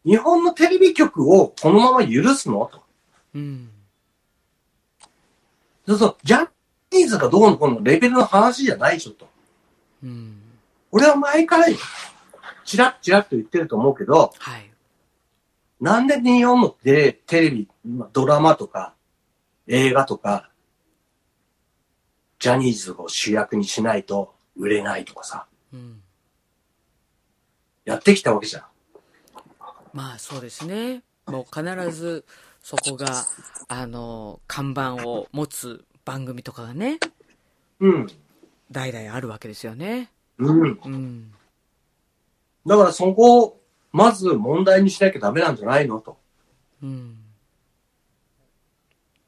[0.04, 2.82] 日本のテレビ局をこのまま許すのと。
[3.34, 3.70] うん。
[5.86, 6.48] そうそう、ジャ
[6.92, 9.28] ニーズがどうのこうのレベルの話じゃないでしょと。
[10.02, 10.40] うん。
[10.92, 11.66] 俺は前から
[12.64, 14.70] チラッチラッと言ってると思うけど、はい。
[15.80, 18.94] なんで日本のテレテレビ、今ドラマとか
[19.66, 20.50] 映画とか、
[22.38, 26.00] ジャニーズを主役にしないと売れないとかさ、うん。
[27.84, 28.64] やってきたわけじゃん。
[29.92, 31.02] まあそうですね。
[31.26, 32.24] もう必ず
[32.62, 33.24] そこが、
[33.68, 36.98] あの、看板を持つ番組とかがね、
[37.80, 38.06] うん。
[38.70, 40.10] 代々あるわけですよね。
[40.38, 40.80] うん。
[40.84, 41.34] うん。
[42.66, 43.60] だからそこを、
[43.92, 46.18] まず問題にしなきゃダメなんじゃないのと。
[46.82, 47.16] うん。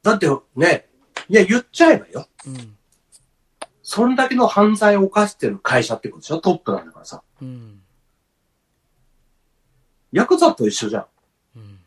[0.03, 0.87] だってね、
[1.29, 2.27] いや言っちゃえばよ。
[2.45, 2.77] うん。
[3.83, 6.39] それだけの犯罪を犯してる会社ってことでしょ？
[6.39, 7.21] トップなんだからさ。
[7.41, 7.81] うん。
[10.11, 11.05] ヤクザと一緒じゃん。
[11.55, 11.79] うん。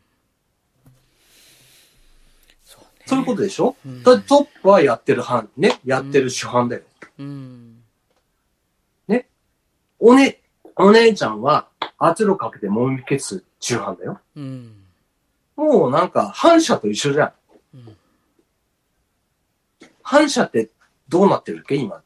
[3.19, 6.83] いうことでしょ、うんだってトップはやってる班、ね、やってる主犯だよ。
[7.19, 7.83] うん。
[9.99, 10.40] おね、
[10.75, 14.19] お姉ちゃんは圧力かけてもみ消す中犯だよ。
[14.35, 14.75] うん。
[15.55, 17.33] もうなんか反射と一緒じゃん。
[17.75, 17.97] うん
[20.03, 20.69] 反射って
[21.07, 21.75] どうなってるっけ？
[21.75, 22.01] 今。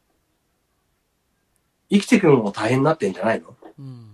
[1.90, 3.56] 生きていくのも大変になってんじゃないの？
[3.78, 4.06] うん。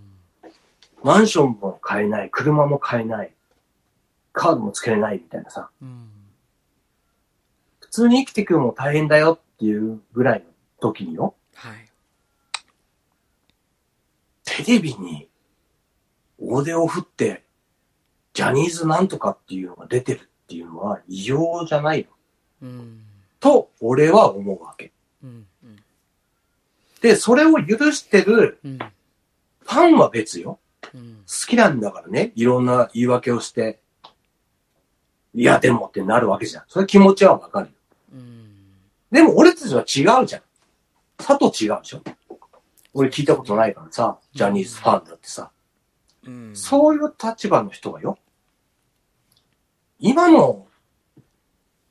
[1.03, 3.31] マンションも買えない、車も買えない、
[4.31, 5.69] カードもつけれないみたいなさ。
[5.79, 6.09] うん。
[7.81, 10.45] 普通に生きていくのも大変だよっていうぐらいの
[10.79, 11.35] 時によ。
[11.53, 11.87] はい。
[14.55, 15.27] テレビに
[16.39, 17.43] 大手を振って、
[18.33, 22.07] ジャニーズなんとかっていうのが出てるっていうのは異様じゃない
[22.61, 22.69] の。
[22.69, 23.01] うん。
[23.39, 24.91] と、俺は思うわけ。
[25.23, 25.47] うん。
[25.63, 25.77] うん。
[27.01, 28.77] で、それを許してるうん。
[28.77, 30.59] ファンは別よ。
[30.93, 31.23] うん。
[31.25, 33.79] 好きなんだからね、いろんな言い訳をして、
[35.33, 36.63] いや、でもってなるわけじゃん。
[36.67, 37.73] それ気持ちはわかるよ。
[38.13, 38.49] うん。
[39.11, 40.41] でも俺たちは違うじゃん。
[41.19, 42.01] さと違うでしょ。
[42.93, 45.51] 俺聞いたことないからさ、ジャニーズファンだってさ。
[46.25, 46.55] うん。
[46.55, 48.17] そういう立場の人がよ。
[49.99, 50.67] 今の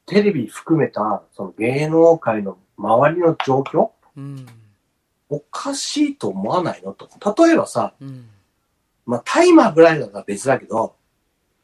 [0.07, 4.47] テレビ含めたその芸能界の周りの状況うん。
[5.29, 7.09] おかしいと思わないのと。
[7.45, 8.29] 例えばさ、うん。
[9.07, 10.95] まあ、タイマーぐらいだったら別だけど、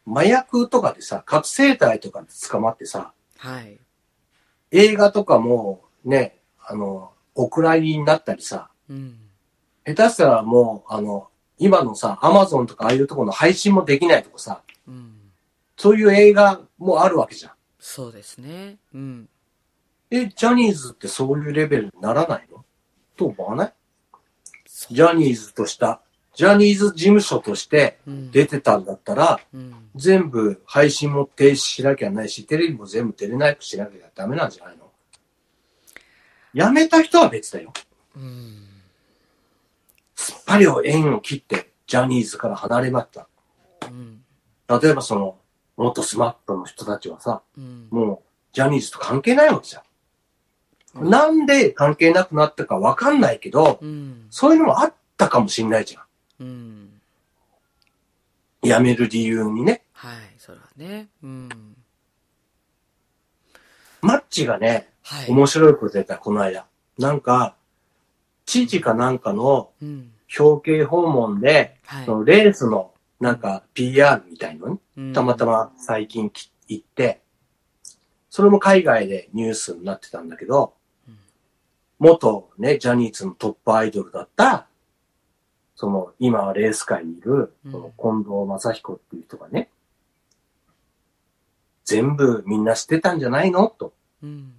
[0.07, 3.79] 麻薬とかでさ、覚醒剤とかで捕まってさ、はい。
[4.71, 9.28] 映画とかもね、あの、お蔵入りになったりさ、うん。
[9.95, 15.15] 下手したらもう、あの、今のさ、アマゾンとかああいうところの配信もできないとかさ、うん。
[15.77, 17.53] そういう映画もあるわけじゃん。
[17.81, 18.77] そうですね。
[18.95, 19.29] うん。
[20.11, 22.65] え、ジャニーズってそういうレベルにならないの？
[23.17, 23.73] と思わない？
[24.91, 26.01] ジャニーズとした、
[26.35, 28.31] ジャニーズ事務所としてうん。
[28.31, 29.75] 出てたんだったら、うん。
[29.97, 34.91] 全部配信も停止しなきゃないし、テレビも全部出れなくしなきゃダメなんじゃないの？
[36.55, 37.73] 辞めた人は別だよ。
[38.17, 38.68] うん。
[40.19, 43.29] すっぱりを縁を切って、ジャニーズから離れました。
[43.89, 44.21] うん。
[44.69, 45.39] 例えばその、
[45.77, 47.87] 元スマップの人たちはさ、うん。
[47.93, 48.19] もう、
[48.53, 49.83] ジャニーズと関係ないわけじゃん。
[49.83, 49.89] うん
[51.11, 54.27] なんで関係なくなったかわかんないけど、うん。
[54.31, 56.05] そういうのもあったかもしんないじゃん。
[56.41, 57.01] うん。
[58.63, 59.85] 辞める理由にね。
[59.93, 60.17] はい。
[60.39, 61.09] それはね。
[61.23, 61.49] うん。
[64.01, 65.31] マッチがね、はい。
[65.31, 66.67] 面白いこと言った、この間。
[66.99, 67.55] なんか、
[68.49, 70.11] 知事かなんかのうん。
[70.39, 72.19] 表敬訪問で、はいそ。
[72.19, 75.45] のレースのなんか PR みたいのに、うんたまた。
[75.45, 77.21] ま最近き行って、
[78.31, 80.75] それも海外でニュースになってたんだけど
[81.07, 81.19] うん、
[81.99, 84.67] 元ね、ジャニーズのトップアイドルだった、
[85.77, 89.71] その今はレース界にいる、うんその近藤正彦っていう人がね、
[91.85, 93.69] 全部みんな知ってたんじゃないの？
[93.69, 93.93] と。
[94.23, 94.53] うん。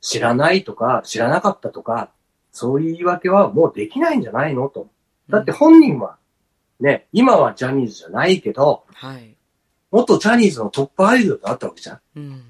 [0.00, 2.10] 知らないとか、知らなかったとか、
[2.54, 4.68] そういう言い訳はもうできないんじゃないの？
[4.68, 4.86] と。
[5.28, 6.16] だって本人は、
[6.78, 9.34] ね、今はジャニーズじゃないけど、はい。
[9.90, 12.00] 元ジャニーズのトップアイドルだったわけじゃん。
[12.16, 12.42] うん。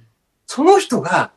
[0.47, 1.33] その人が、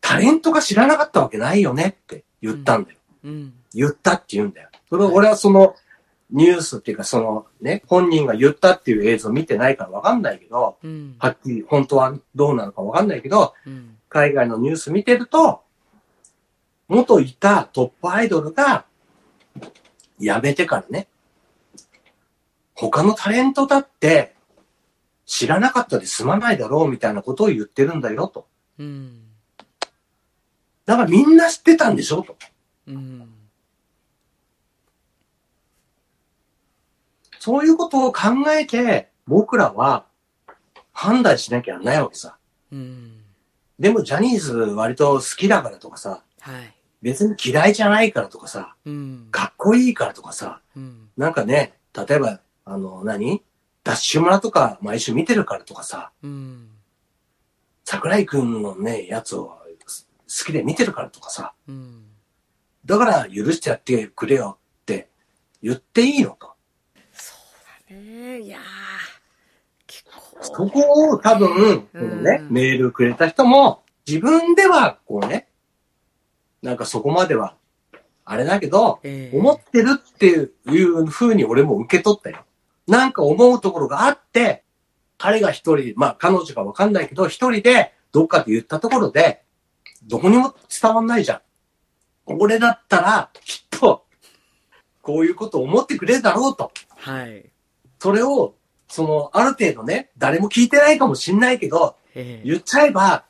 [0.00, 2.98] タレントが知らなかったわけないよねって言ったんだよ。
[3.24, 3.54] うん。
[3.72, 4.68] 言ったって言うんだよ。
[4.90, 5.76] それ俺はその
[6.30, 11.14] ニュースっていうかそのね、本人が言ったっていう映像見てないからわかんないけど、うん。
[11.20, 13.96] はっきり本当はどうなのかわかんないけど、うん。
[14.08, 15.62] 海外のニュース見てると、
[16.88, 18.84] 元いたトップアイドルが
[20.18, 21.08] 辞めてからね、
[22.74, 24.34] 他のタレントだって
[25.24, 28.46] 知らなかったで済まないだろうみたいなことを言ってるんだよと。
[28.78, 29.22] うん。
[30.84, 32.36] だからみんな知ってたんでしょと。
[32.86, 33.28] うん。
[37.40, 40.04] そういうことを考えて僕らは
[40.92, 42.36] 判断しなきゃないわけさ。
[42.72, 43.20] うん。
[43.78, 46.75] でもジャニーズ割と好きだからとかさ、はい。
[47.02, 49.28] 別に嫌いじゃないからとかさ、うん。
[49.30, 51.08] かっこいいからとかさ、うん。
[51.16, 53.42] なんかね、例えば、あの、何？
[53.84, 56.70] ダッシュ村とか毎週見てるからとかさ、うん。
[57.84, 59.56] 桜井くんのね、やつを
[60.26, 62.04] す好きで見てるからとかさ、うん。
[62.84, 65.08] だから許してやってくれよって
[65.62, 66.54] 言っていいのと。
[67.12, 67.34] そ
[67.88, 68.40] うだね。
[68.40, 68.60] いやー。
[69.86, 70.10] 結構。
[70.40, 75.46] そこを多分、このね、うんメールくれた人も、自分ではこうね、
[76.62, 77.56] なんかそこまでは、
[78.24, 82.44] あれだけど、ええ思ってるっていう風に俺も受け取ったよ。
[82.86, 84.64] なんか思うところがあって、
[85.18, 89.42] 彼が一人、まあ彼女かわかんないけど、一人でどっかで言ったところで、
[90.04, 91.40] どこにも伝わんないじゃん。
[92.26, 94.04] 俺だったら、きっと、
[95.02, 96.72] こういうことを思ってくれるだろうと。
[96.96, 97.46] はい。
[98.00, 98.54] それを、
[98.88, 103.24] その、ある程度ね、誰も聞いてないかもしんないけど、ええ言っちゃえば、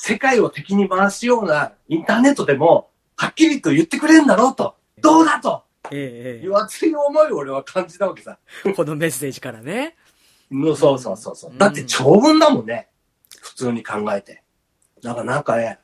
[0.00, 4.76] 世界を敵に回すようなインターネットでも、はっきりと言ってくれるんだろうと。
[5.00, 8.38] どうだとええいう熱い思いを俺は感じたわけさ。
[8.64, 9.96] ええこのメッセージからね。
[10.52, 11.54] のそうそうそうそうう。
[11.54, 12.88] んだって長文だもんね。
[13.40, 14.44] 普通に考えて。
[15.02, 15.80] だからなんかね、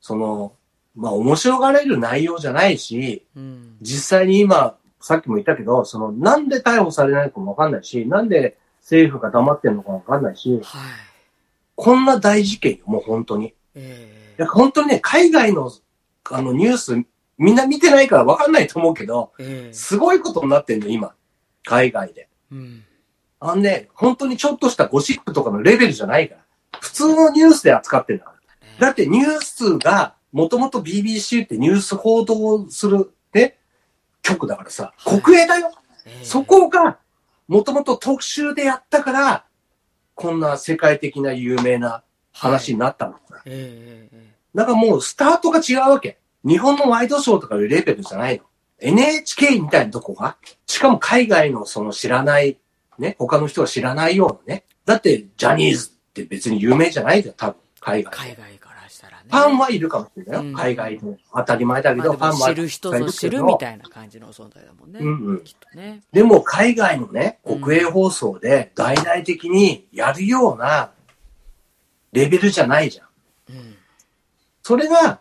[0.00, 0.52] その、
[0.94, 3.76] まあ面白がれる内容じゃないし、うん。
[3.82, 10.62] 実際に今、さっきも言ったけど、その、なんで逮捕されないのかもわかんないし、なんで政府が黙ってんのかわかんないし、はい。
[11.74, 13.55] こんな大事件よ、もう本当に。
[13.76, 15.70] いええや、本当にね、海外の、
[16.30, 17.04] あの、ニュース、
[17.38, 21.14] みんな見てないからわかんないと思うけど、ええすごいことになってんの、今。
[21.64, 22.28] 海外で。
[22.50, 22.84] うん。
[23.38, 26.40] あのね、本当にちょっとしたゴシップとかのレベルじゃないから。
[26.80, 28.34] 普通のニュースで扱ってんだか
[28.78, 28.86] ら。
[28.86, 33.56] だってニュースが、もともと BBC ってニュース報道する、ね、
[34.22, 35.72] 局だからさ、はい国営だよ。
[36.06, 36.98] ええそこが、
[37.48, 39.44] もともと特集でやったから、
[40.14, 42.02] こんな世界的な有名な
[42.36, 43.42] 話になったのだから。
[43.46, 46.18] ええええだからもうスタートが違うわけ。
[46.42, 48.44] 日本のワイドショーとかいうレベルじゃないの。
[48.78, 52.56] NHK みたいなとこが、しかも海外のその知らない、
[52.98, 54.64] ね、他の人が知らないようなね。
[54.86, 58.16] だって、ジャニーズって別に有名じゃないじゃん、多分、海外で。
[58.16, 59.24] 海外からしたらね。
[59.30, 61.18] ファンはいるかもしれないよ、うん海外で。
[61.34, 65.00] 当たり前だけど、ファンは知る人ぞ知るみたいな感じの存在だもんね。
[65.00, 66.02] うんうんきっとね。
[66.12, 70.92] でも海外のね、うん国営放送で大々的にやるような
[72.12, 73.08] レベルじゃないじゃん。
[73.50, 73.76] うん。
[74.62, 75.20] それが、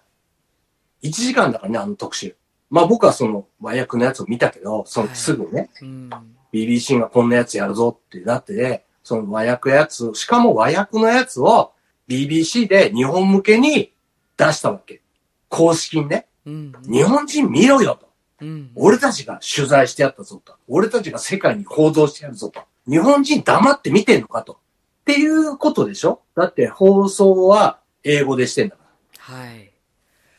[1.03, 2.36] 1時間だからね、あの特集。
[2.69, 6.09] まあ僕はその和訳のやつを見たけど、そのはいすぐね、うん。
[6.51, 11.73] BBC がこんなやつやるぞってなってね、その和訳やつ、しかも和訳のやつを
[12.07, 13.93] BBC で日本向けに
[14.38, 15.01] 出したわけ。
[15.49, 16.73] 公式にね、うん。
[16.83, 18.09] 日本人見ろよと。
[18.41, 18.71] うん。
[18.75, 20.55] 俺たちが取材してやったぞと。
[20.67, 22.61] 俺たちが世界に報道してやるぞと。
[22.88, 24.59] 日本人黙って見てんのかと。
[25.06, 26.22] っていうことでしょ？
[26.36, 28.82] だって放送は英語でしてんだか
[29.30, 29.36] ら。
[29.36, 29.72] はい。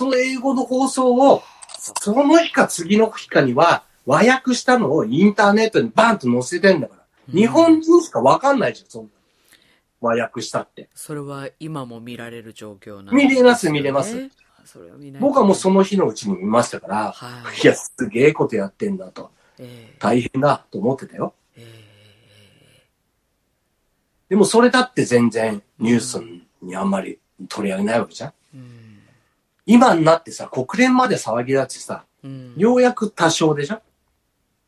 [0.00, 1.42] その英語の放送を、
[2.00, 7.02] その日か次の日かには、和訳したのをインターネットにバンと載せてんだから。
[7.32, 9.10] 日本人しかわかんないじゃん、そんな。
[10.00, 10.88] 和訳したって。
[10.94, 14.30] それは今も見られる状況なん見れます見れます。
[14.64, 17.60] それは見ない僕はもうその日のうちに見ましたから、はい。
[17.62, 19.30] いや、すげえことやってんだと。
[19.60, 21.34] ええ大変だと思ってたよ。
[24.30, 26.20] えでもそれだって全然ニュース
[26.62, 27.18] にあんまり
[27.48, 28.30] 取り上げないわけじゃん。
[28.30, 28.98] えうん。
[29.66, 32.54] 今になってさ、国連まで騒ぎ立ちさ、うん。
[32.56, 33.80] ようやく多少でしょ？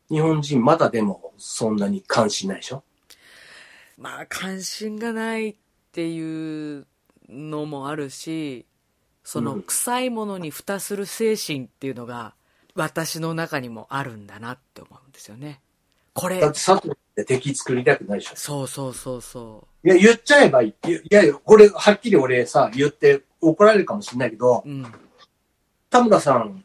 [0.09, 2.83] 日本人まだでもそんなに関心ないでしょ？
[3.97, 5.55] まあ、関心がないっ
[5.91, 6.87] ていう
[7.27, 8.65] のもあるし、
[9.23, 12.33] そのうん臭いものに蓋する精神っていうのが、
[12.75, 15.59] 私の中にもあるんだなって思うんですよね。
[16.19, 20.73] これだっ、て佐藤って敵作りたくないでしょそうそうそうそいや、言っちゃえばいい。
[20.91, 24.69] いやいや、これ、はっきり俺さ、言って怒られるかもしれないけど、う。
[24.69, 24.85] うん。
[25.89, 26.63] 田村さん、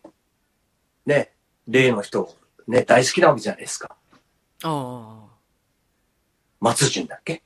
[1.06, 1.32] ね、
[1.68, 2.34] 例の人、
[2.66, 3.96] ね、大好きなわけじゃないですか。
[4.64, 5.24] あ
[6.60, 7.42] 松潤だっけ？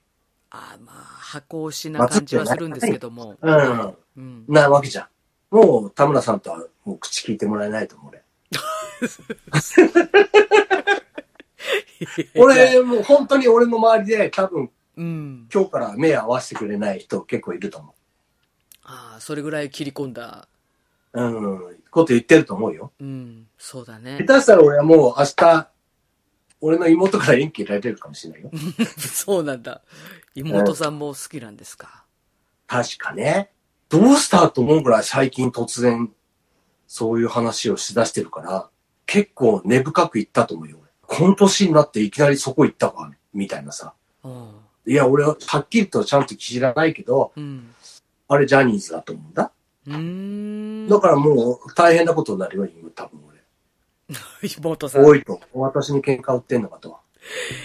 [0.51, 0.59] あ。
[0.59, 3.37] ああ、まあ、箱押しな感じはするんですけども。
[3.41, 3.95] うん。
[4.17, 4.45] うん。
[4.49, 5.09] なわけじゃん。
[5.55, 8.23] もう、田村さんとは、もう口聞いてもらえないと思う、俺。
[12.37, 15.49] 俺、もう本当に俺の周りで、多分、うん。
[15.53, 17.95] 今日から目合わせてくれない人結構いると思
[18.83, 20.49] ああ、それぐらい切り込んだ。
[21.13, 21.21] う。
[21.23, 21.25] う
[21.73, 22.93] ん、こと言ってると思うよ。
[23.01, 23.47] うん。
[23.59, 24.19] そうだね。
[24.27, 25.69] 下手したら俺はもう明日、
[26.61, 28.51] 俺の妹から縁切られるかもしれないよ。
[28.99, 29.83] そうなんだ。
[30.35, 32.05] 妹さんも好きなんですか？
[32.67, 33.51] 確かね。
[33.89, 36.13] どうしたと思うぐらい最近突然、
[36.87, 38.69] そういう話をしだしてるから、
[39.07, 40.79] 結構根深く言ったと思うよ。
[41.09, 43.95] この年になっていきなりそこ行ったか、みたいなさ。
[44.23, 44.51] うん。
[44.87, 47.75] いや、俺ははっきりとちゃんと知らないけど、うん。
[48.29, 49.51] あれジャニーズだと思うんだ。
[49.87, 50.89] うーん。
[50.89, 53.29] だからもう大変なことになるよ、今多分
[54.59, 55.01] 妹さん。
[55.03, 55.11] 俺。
[55.11, 56.99] おいと、私に喧嘩売ってんのかと。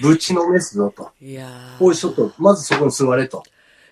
[0.01, 1.11] ぶちのめすぞと。
[1.21, 3.43] いやおい、ーちょっと、まずそこに座れと。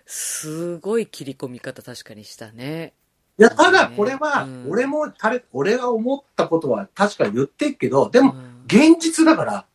[0.06, 2.94] すごい切り込み方確かにしたね。
[3.38, 9.66] いや、ただこれはうん、俺も、たれ、俺が思ったことは確かに言ってっけど、でも、うん現実だから、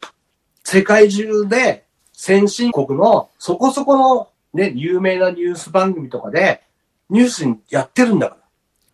[0.64, 6.62] 世界中で先進国のそこそこのね、有名なニュース番組とかで
[7.10, 8.38] ニュースにやってるんだか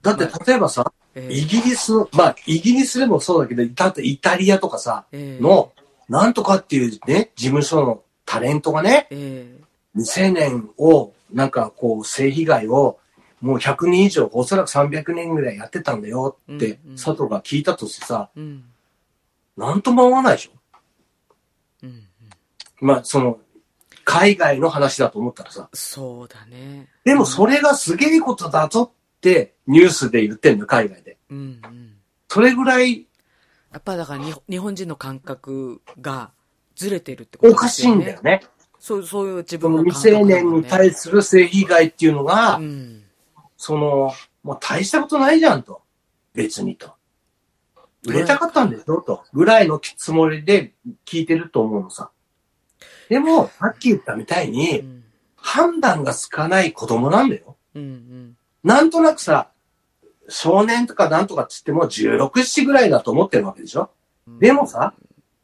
[0.03, 0.13] ら。
[0.17, 5.73] だって例えばさ、ええイギリス、まあ、イギリスでもそうだけど、だってイタリアとかさ、ええの、
[6.09, 9.63] なんとかっていうね、事務所のタレントがね、ええ
[9.95, 12.99] 未成年を、なんかこう、性被害を、
[13.41, 18.65] もう100人以上、おそらく300年ぐらいやってたんだよってうんうん、佐藤が聞いたとしてさ、うん。
[19.57, 20.51] なんとも思わないでしょ？
[21.83, 22.09] うん。
[22.81, 23.39] まあ、その、
[24.05, 25.69] 海外の話だと思ったらさ。
[25.73, 26.89] そうだね。
[27.05, 31.19] でもそれがすげえことだぞってニュースで言ってんの、海外で。
[31.31, 31.97] うんうん。
[32.29, 33.07] それぐらい
[33.73, 36.33] やっぱだからに日本人の感覚が
[36.75, 38.21] ずれてるってことおかしいんだよ。
[38.23, 38.43] ね。
[38.81, 43.05] そう、そういう自分の未成年にす対する性被害っていうのが、うん。
[43.57, 45.83] その、もう大したことないじゃんと。
[46.35, 46.93] 別にと。
[48.07, 49.01] 売れたかったんでしょ？
[49.01, 49.25] と。
[49.33, 50.73] ぐらいのつもりで
[51.07, 52.11] 聞いてると思うのさ。
[53.09, 55.05] でも、さっき言ったみたいうに、ん。
[55.37, 57.57] 判断がつかない子供なんだよ。
[57.75, 58.37] うんうん。
[58.65, 59.51] なんとなくさ、
[60.29, 63.91] 少年とかなんとかっつっても16、7ぐらいだと思ってるわけでしょ？
[64.39, 64.95] でもさ、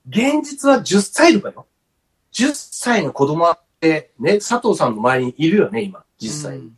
[0.09, 1.66] 現実は10歳とかよ。
[2.32, 6.72] 10歳の子供ってね、佐藤さんの前にいるよね、今、実際に。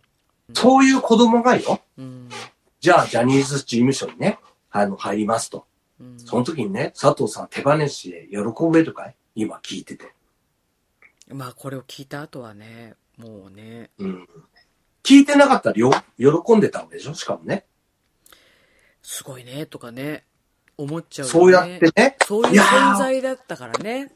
[0.55, 2.29] そういう子供がよ、うん。
[2.81, 4.39] じゃあジャニーズ事務所にね、
[4.71, 5.67] あの、入りますと。
[6.01, 6.19] うん。
[6.19, 8.39] その時にね、佐藤さん手放しで喜
[8.73, 9.15] べるかい？
[9.35, 10.13] 今聞いてて。
[11.29, 14.29] まあこれを聞いた後はね、もうね、うん。
[15.03, 17.15] 聞いてなかったらよ、喜んでたわけでしょ？
[17.15, 17.65] しかもね。
[19.03, 20.25] すごいね、とかね、
[20.77, 21.41] 思っちゃうよね。
[21.41, 24.13] そうやってね、そういう存在だったからね。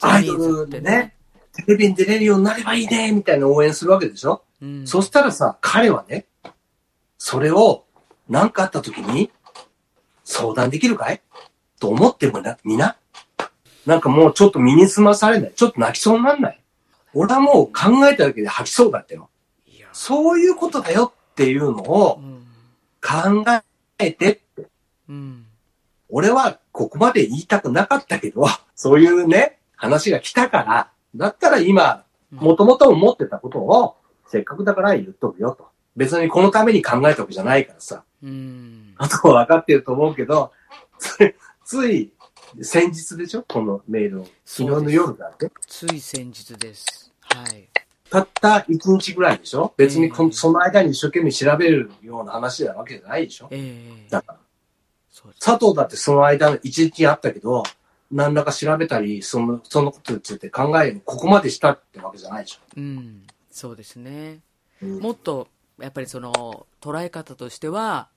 [0.00, 1.16] アイドルでね、
[1.52, 4.44] テレビに出れるようになればいいね、みたいな応援するわけでしょ？
[4.60, 4.86] うん。
[4.86, 6.26] そしたらさ、彼はね、
[7.16, 7.84] それを、
[8.28, 9.30] 何かあった時に、
[10.30, 11.22] 相談できるかい？
[11.80, 12.96] と思ってもな、みな？
[13.86, 15.52] なんかもうちょっと身に済まされない。
[15.56, 16.60] ちょっと泣きそうになんない？
[17.14, 19.30] 俺はもう考えただけで吐きそうだってよ。
[19.92, 22.44] そういうことだよっていうのをうん。
[23.00, 23.44] 考
[24.00, 24.68] えてって。
[25.08, 25.46] うん。
[26.10, 35.67] 俺はここまで言いたくなかったけど、そういうね、話が来たから、だったら今、もともと思ってたことを、せっかくだから言っとくよと。
[35.98, 38.04] 別にこのために考えたわけじゃないからさ。
[38.22, 38.94] うん。
[38.96, 40.52] あとは分かってると思うけど、
[40.98, 41.34] つ
[41.64, 42.12] つい
[42.62, 43.42] 先日でしょ？
[43.42, 44.28] このメールを。
[44.44, 45.50] 昨日の夜だって。
[45.66, 47.12] つい先日です。
[47.20, 47.68] はい。
[48.10, 49.74] たった1日ぐらいでしょ？
[49.76, 53.48] 別にこうんのその間に一生懸命調べるような話なわけじゃないでしょ？
[53.50, 53.58] え
[54.06, 54.38] えだから。
[55.40, 57.64] 佐藤だってその間1日あったけど、
[58.10, 62.60] 何らか調べたり、その、そのことについて考える、ここまでしたってわけじゃないでしょ？
[62.76, 63.26] うん。
[63.50, 64.38] そうですね。
[64.80, 65.48] うんもっと、
[65.80, 68.08] やっぱりその、捉え方としては、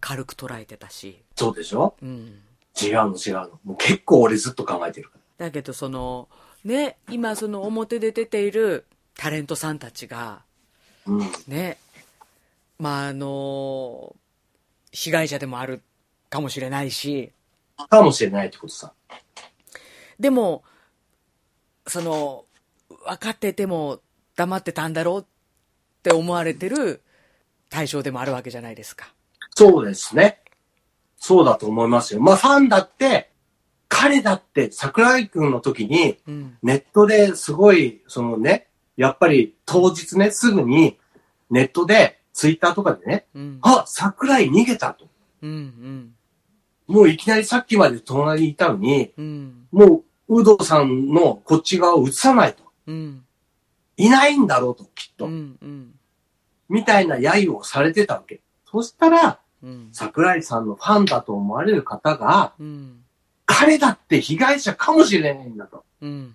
[0.00, 1.22] 軽く捉えてたし。
[1.36, 1.94] そうでしょ？
[2.02, 2.40] うん。
[2.80, 3.60] 違うの違うの。
[3.64, 6.28] もう結構俺ずっと考えてるかだけどその、
[6.64, 8.86] ね、今その表で出ている
[9.16, 10.42] タレントさんたちが、
[11.06, 11.12] ら。
[11.14, 11.30] うん。
[11.48, 11.78] ね、
[12.78, 14.16] まああの、
[14.92, 15.82] 被害者でもある
[16.28, 17.32] かもしれないし、
[17.88, 18.92] かもしれないってことさ。
[20.18, 20.64] でも、
[21.86, 22.44] その、
[23.06, 24.00] 分かってても
[24.36, 25.24] 黙ってたんだろうっ
[26.02, 27.02] て思われてる
[27.68, 29.12] 対象でもあるわけじゃないですか。
[29.54, 30.40] そうですね。
[31.16, 32.20] そうだと思いますよ。
[32.20, 33.30] まあファンだって、
[33.88, 36.56] 彼だって桜井くんの時にうん。
[36.62, 40.98] ネットですごい、そのね、やっぱり当日ね、すぐに
[41.50, 43.58] ネットで、ツイッターとかでね、うん。
[43.62, 45.06] あ、桜井逃げたと。
[45.42, 45.50] うん。
[45.50, 46.14] うん。
[46.86, 49.66] もういきなりさっきまで隣にいたのに、うん。
[49.72, 52.62] もう、有働さんのこっち側を映さないと。
[52.86, 53.24] うん。
[54.00, 55.26] いないんだろうと、きっと。
[55.26, 55.58] うん。
[55.60, 55.94] うん。
[56.70, 58.40] みたいな揶揄をされてたわけ。
[58.64, 59.88] そしたら、うん。
[59.92, 63.04] 桜井さんのファンだと思われる方が、うん。
[63.44, 65.84] 彼だって被害者かもしれないんだと。
[66.00, 66.34] うん。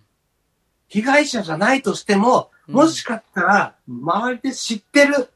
[0.87, 5.29] 被害者じゃないとしても、うんもしかしたら、周りで知ってる、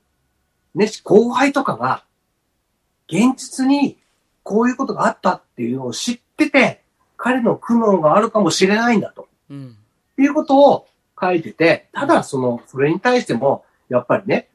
[0.74, 2.04] ね、後輩とかが、
[3.08, 3.98] 現実に
[4.42, 6.82] こういうことがあったっていうのを知ってて、
[7.18, 9.28] 彼の苦悩があるかもしれないんだと。
[9.50, 9.78] うん。
[10.14, 10.88] っていうことを
[11.20, 14.50] 書いてて、ただその、それに対しても、やっぱりね、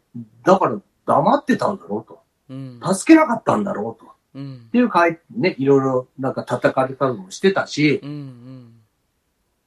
[0.45, 2.21] だから黙ってたんだろうと。
[2.49, 2.81] うん。
[2.95, 4.13] 助けなかったんだろうと。
[4.35, 4.71] うんっ。
[4.71, 8.75] ていう書いてね、いろいろなんか叩かれたりもしてたし、うん。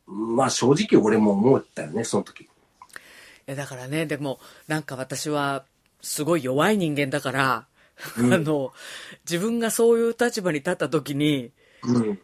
[0.08, 0.36] うん。
[0.36, 2.42] まあ正直俺も思ったよね、その時。
[2.42, 2.48] い
[3.46, 5.66] や、だからね、でも、なんか私は、
[6.02, 7.68] すごい弱い人間だから、
[8.18, 8.74] うんあの、
[9.26, 11.52] 自分がそういう立場に立った時に、
[11.84, 12.20] うん。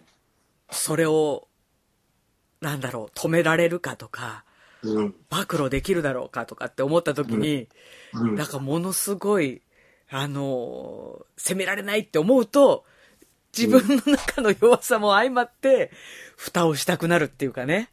[0.70, 1.48] それを、
[2.62, 4.53] なんだろう、止められるかとか、うん。
[5.30, 7.68] 暴露できるだろうかとかって思った時に、
[8.14, 9.62] うんなんかものすごい、
[10.10, 12.86] あの、責められないって思うと、
[13.58, 15.92] 自分の中の弱さも相まって、
[16.38, 17.90] 蓋をしたくなるっていうかね。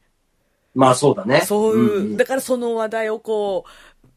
[0.74, 1.40] まあそうだね。
[1.40, 3.70] そういう、んだからその話題をこう、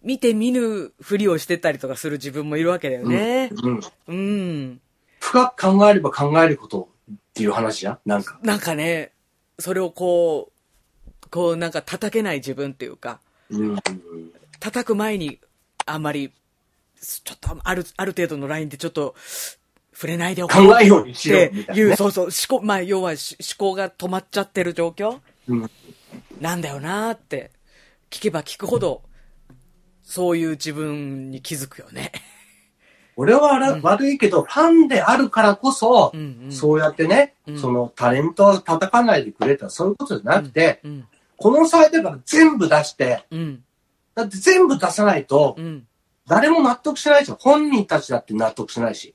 [0.05, 3.49] 見て見ぬふりをしてたりとかする自分もいるわけだよね。
[3.63, 3.81] うん。
[4.07, 4.81] うん。
[5.21, 7.99] 深く考えれば考えることっていう話じゃん？
[8.05, 8.39] なんか。
[8.43, 9.13] なんかね、
[9.57, 10.52] それをこう、
[11.33, 13.19] こうなんか叩けない自分っていうか、
[13.49, 13.79] うん。
[14.59, 15.39] 叩く前に
[15.87, 16.31] あんまり、
[17.01, 19.15] ちょっとある、ある程度のラインでちょっと、
[19.95, 25.21] 触れないでおこうっていう、そうそう、思考、まあ要はし思考が止まっちゃってる状況？
[25.47, 25.71] うん。
[26.39, 27.49] なんだよなーって
[28.11, 29.01] 聞けば聞くほど、
[30.03, 32.11] そういう自分に気づくよね。
[33.15, 36.51] 俺は悪,、悪いけど、ファンであるからこそ、うんうん。
[36.51, 41.07] そうやってね、うんそのタレントを叩かないでくれたらそういうことじゃなくて、うん。
[41.37, 43.63] この際だから全部出して、うん。
[44.15, 45.87] だって全部出さないとう、ん。
[46.27, 47.37] 誰も納得しないじゃん。
[47.37, 49.13] 本人たちだって納得しないし。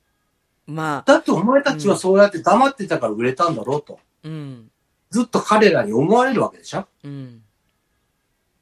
[0.66, 3.98] まあ、だってお前たちはそうやって黙ってたから売れたんだろうと。
[4.24, 4.70] うん。
[5.10, 7.42] ずっと彼らに思われるわけでしょうん。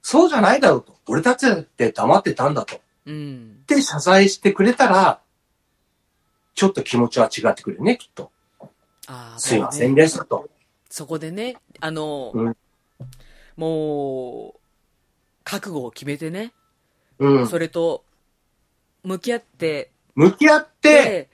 [0.02, 0.96] そうじゃないだろうと。
[1.08, 2.80] 俺たちだって黙ってたんだと。
[3.06, 3.64] うん。
[3.66, 5.20] で、謝罪してくれたら、
[6.54, 8.30] ちょっと気持ちは違ってくるよね、きっと。
[9.08, 10.02] ああ、すいませんね。
[10.02, 10.48] です、と。
[10.88, 12.56] そこでね、あの、うん
[13.56, 14.60] もう、
[15.44, 16.52] 覚悟を決めてね、
[17.18, 17.48] うん。
[17.48, 18.04] それと、
[19.02, 21.30] 向き合って、向き合ってで、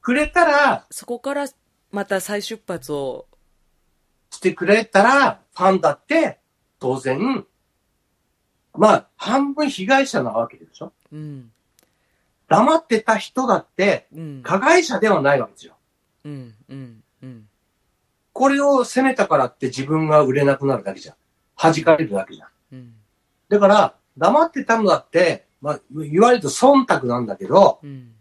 [0.00, 1.46] くれたら、そこから
[1.90, 3.26] また再出発を、
[4.30, 6.38] してくれたら、ファンだって、
[6.78, 7.46] 当然、
[8.74, 10.92] まあ、半分被害者なわけでしょ？
[11.10, 11.50] うん、
[12.48, 15.76] 黙ってた人だって、うん、加害者ではないわけですよ。
[16.24, 17.48] うん、うん、うん、
[18.34, 21.16] これを責めたからって自分が売れなくなるだけじゃん。
[21.56, 22.48] 弾かれるだけじゃん。
[22.72, 22.94] うん、
[23.48, 28.12] だから、黙ってたのだって、まあ、言われると忖度なんだけど、うん、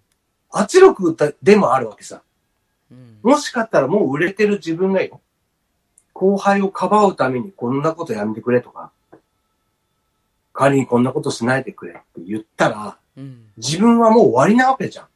[0.52, 2.22] 圧力だでもあるわけさ。
[2.92, 5.22] うん、もしかったらもう売れてる自分がよ。
[6.14, 8.92] 後輩をかばうためにこんなことやめてくれとか、
[10.54, 15.08] 仮にこんなことしないでくれって言ったら、うん、自分はもう終わりなわけじゃん、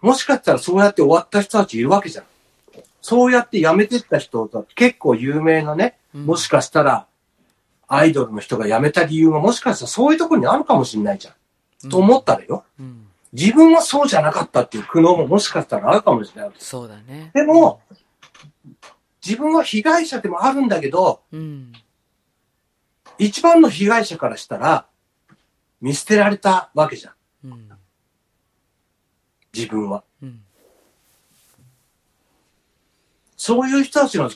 [0.00, 2.24] もしかしたらそうやって終わった人たちいるわけじゃん。
[3.06, 7.06] そうやって辞めてった人だ結構有名なね、もしかしたら、
[7.86, 11.30] アイドルの人が辞めた理由がもしかしたらそういうところにあるかもしれないじゃ
[11.86, 11.88] ん。
[11.88, 12.64] と思ったらよ。
[12.80, 16.70] うん、自分はそうじゃなかったっていう苦悩ももしかしたらあるかもしれないわけです。
[16.70, 17.30] そうだね。
[17.32, 17.80] でも、
[19.24, 21.72] 自分は被害者でもあるんだけど、うん、
[23.18, 24.86] 一番の被害者からしたら、
[25.80, 27.10] 見捨てられたわけじゃ
[27.46, 27.78] ん、
[29.54, 30.02] 自分は。
[30.20, 30.42] うん、
[33.46, 34.28] そういう人たちの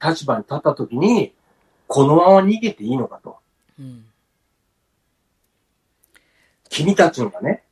[0.00, 1.32] 立場に立った時に、
[1.88, 3.38] このまま逃げていいのかと。
[3.80, 4.04] うん、
[6.68, 7.64] 君たちのがね、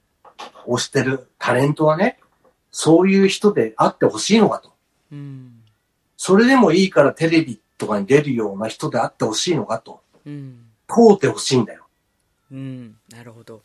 [0.66, 2.18] 推してるタレントはね、
[2.72, 4.72] そういう人であってほしいのかと。
[5.12, 5.62] うん、
[6.16, 10.00] それでもいいからテレビとかに出るような人であってほしいのかと。
[10.26, 11.86] うん、問うてほしいんだよ。
[12.50, 13.62] うん、なるほど。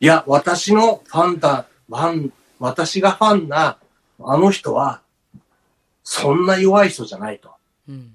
[0.00, 3.76] いや、私のファンだ、ファン、私がファンな、
[4.18, 5.02] あの人は、
[6.04, 7.50] そんな弱い人じゃないと
[7.88, 8.14] うん、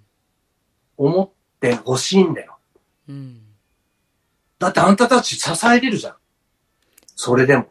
[0.97, 1.29] 思っ
[1.59, 2.57] てほしいんだよ。
[3.07, 3.41] うん、
[4.57, 6.15] だってあんたたち支えれるじゃん。
[7.15, 7.67] それでも。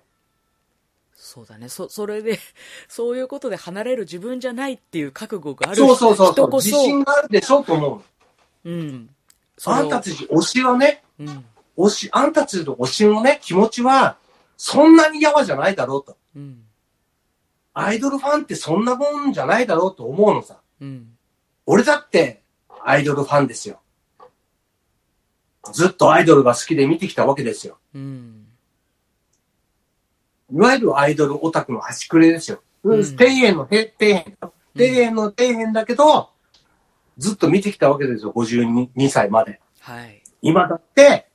[1.15, 1.69] そうだね。
[1.69, 2.39] そ、それで、
[2.89, 6.51] そういうことで離れる自分じゃないっていう覚悟があるそうそうそうそう。
[6.53, 8.03] 自そ、信があるでしょと思
[8.65, 8.71] う。
[8.71, 9.11] うん。
[9.65, 11.45] あんたたち推しはね、うん、
[11.77, 14.17] 推し、あんたたちの推しのね、気持ちは、
[14.57, 16.17] そんなにやわじゃないだろうと。
[16.37, 16.63] うん、
[17.79, 20.61] アイドルファンってそんなもんじゃないだろうと思うのさ。
[20.81, 21.11] うん、
[21.65, 22.43] 俺だって、
[22.85, 23.81] アイドルファンですよ。
[25.73, 27.79] ずっとアイドルが好きで見てきたわけですよ。
[27.95, 28.47] うん、
[30.53, 32.63] いわゆるアイドルオタクの端くれですよ。
[32.83, 34.37] うん底辺の底底辺。
[34.77, 36.31] 底辺の底辺だけど、
[37.17, 38.33] ずっと見てきたわけですよ。
[38.33, 39.61] 52歳まで。
[39.81, 40.23] はい。
[40.43, 41.29] 今だって、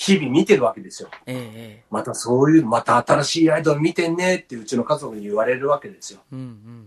[0.00, 1.08] 日々見てるわけですよ。
[1.26, 1.42] えええ
[1.80, 6.20] えまたそういう、また新しいアイドル見てんねってうちの家族に言われるわけですよ。
[6.32, 6.86] うん、うん。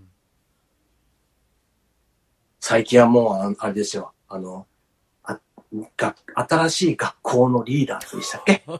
[2.62, 4.14] 最近はもうあ、あれですよ。
[4.30, 4.66] あの、
[5.24, 5.38] あ
[5.98, 8.64] が新しい学校のリーダーでしたっけ？
[8.66, 8.72] あ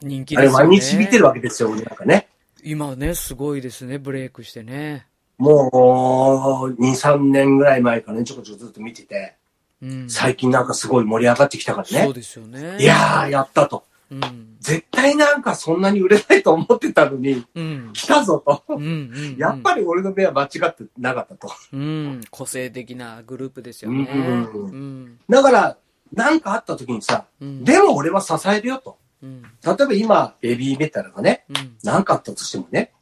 [0.00, 0.66] れ人気ですよね。
[0.68, 2.28] 毎日見てるわけですよ、俺なんかね。
[2.62, 5.08] 今ね、すごいですね、ブレイクしてね。
[5.38, 9.34] もう、2、3年ぐらい前からね、ちょこちょこずっと見てて、
[9.82, 10.10] うん。
[10.10, 12.14] 最近なんかすごい盛り上がってきたからねそう。
[12.14, 12.78] ですよね。
[12.80, 13.84] いやー、やったと。
[14.10, 14.56] うん。
[14.60, 17.90] 絶対なんかそんなに売れないと思ってたのに、うん。
[17.92, 18.62] 来たぞと。
[18.68, 18.82] うん。
[18.82, 18.86] う
[19.34, 19.36] ん。
[19.38, 21.50] やっぱり俺の目は間違ってなかったと。
[21.72, 22.20] うん。
[22.30, 24.08] 個性的なグループですよね。
[24.12, 25.18] うんうん。
[25.28, 25.76] だから、
[26.12, 27.64] なんかあった時にさ、うん。
[27.64, 28.98] でも俺は支えるよと。
[29.22, 29.42] うん。
[29.42, 31.76] 例えば今、ベビーメタルがね、うん。
[31.82, 32.92] なんかあったとしてもね、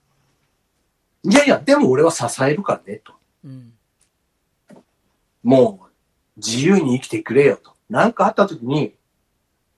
[1.25, 3.13] いやいや、でも俺は支えるからね、と。
[3.45, 3.73] うん。
[5.43, 5.90] もう、
[6.45, 7.73] 自由に生きてくれよと。
[7.89, 8.95] なんかあった時に、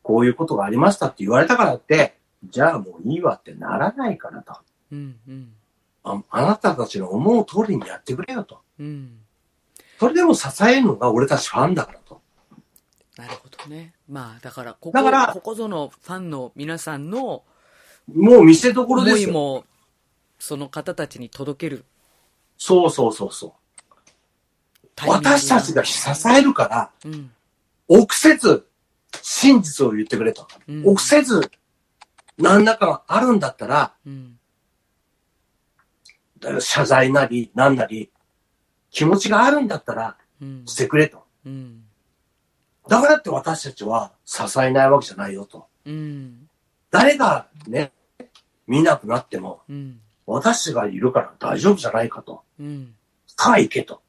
[0.02, 4.56] こういうことがありましたって言われたからって、じゃあもういいわってならないからと。
[4.90, 5.16] うん。
[5.28, 5.52] うん。
[6.04, 8.60] ああなたたちの思う通りにやってくれよと。
[8.78, 9.18] うん。
[9.98, 12.20] それでも支えるのが俺たちファンだからと。
[13.16, 13.94] なるほどね。
[14.08, 17.44] まあ、だから、ここ、だからここぞのファンの皆さんの
[18.12, 19.28] もう見せどころで思すよ。
[19.28, 19.64] いも、
[20.38, 21.84] その方たちに届ける
[22.58, 23.52] そうそうそうそう。
[25.06, 27.30] 私たちが支えるから、うん。
[27.88, 28.66] 臆せず
[29.20, 30.46] 真実を言ってくれと。
[30.68, 31.50] うん臆せず、
[32.38, 34.38] 何らかがあるんだったら、うん。
[36.60, 38.10] 謝罪なり、なんなり、
[38.90, 40.66] 気持ちがあるんだったら、うん。
[40.66, 41.24] してくれと。
[41.46, 41.84] うん。
[42.88, 45.66] だからって私たちは支えないわけじゃないよと。
[45.84, 46.48] うん。
[46.90, 47.92] 誰がね、
[48.66, 50.00] 見なくなっても、うん。
[50.26, 52.42] 私がいるから大丈夫じゃないかと。
[52.58, 52.94] うん。
[53.26, 54.02] さあ行けと。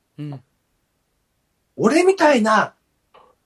[1.78, 1.86] うん。
[1.86, 2.74] 俺みたいな、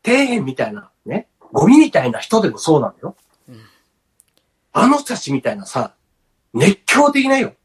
[0.05, 3.15] 底辺みたいな、ね、ゴミみたいな人でもそうなのよ。
[3.49, 3.61] うん
[4.79, 5.95] あの人たちみたいなさ、
[6.53, 7.55] 熱狂的なよ。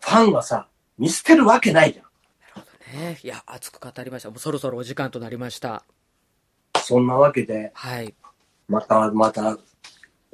[0.00, 2.06] ファンがさ、見捨てるわけないじゃん。
[2.96, 4.30] ねいや、熱く語りました。
[4.30, 5.82] もうそろそろお時間となりました。
[6.80, 8.14] そんなわけで、はい。
[8.68, 9.58] またまた、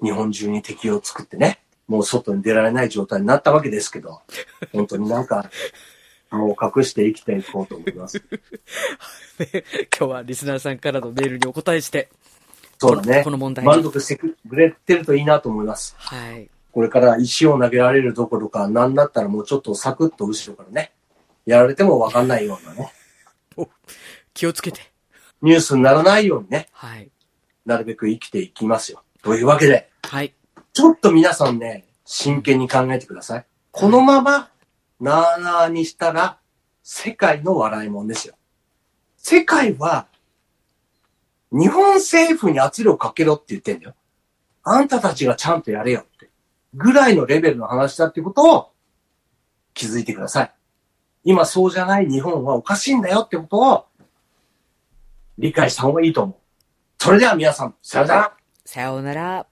[0.02, 4.20] 日本中に敵を作ってね、もう外に出られない状態になったわけですけど、
[4.72, 5.50] 本当になんか、
[6.32, 8.22] もう隠して生きていこうと思います。
[9.98, 12.08] 今日はリスナーさんからのメールにお答えして、
[12.78, 13.30] そうだねこ。
[13.30, 13.68] の問題に。
[13.68, 15.94] 満足してくれてるといいなと思います。
[15.98, 16.48] はい。
[16.72, 20.92] これから石を投げられるどころか、なんだったらもうちょっとサクッと後ろからね、
[21.44, 22.92] やられてもわかんないようなね、
[24.32, 24.80] 気をつけて。
[25.42, 27.10] ニュースにならないようにね、はい。
[27.66, 29.02] なるべく生きていきますよ。
[29.22, 30.32] というわけで、はい。
[30.72, 33.46] ちょっと皆さんね、真剣に考えてください。
[33.70, 34.50] このまま、
[35.02, 36.38] なーなーにしたら、
[36.84, 38.34] 世界の笑いもんですよ。
[39.16, 40.06] 世界は、
[41.50, 43.94] 日本政府に圧力かけろって言ってんだよ。
[44.62, 46.30] あんたたちがちゃんとやれよって。
[46.74, 48.70] ぐらいのレベルの話だってことを
[49.74, 50.52] 気づいてください。
[51.24, 53.86] 今そうじゃない日本はおかしいんだよってことを
[55.36, 56.36] 理解した方がいいと思う。
[57.02, 58.36] それでは皆さん、さよなら。
[58.64, 59.51] さようなら。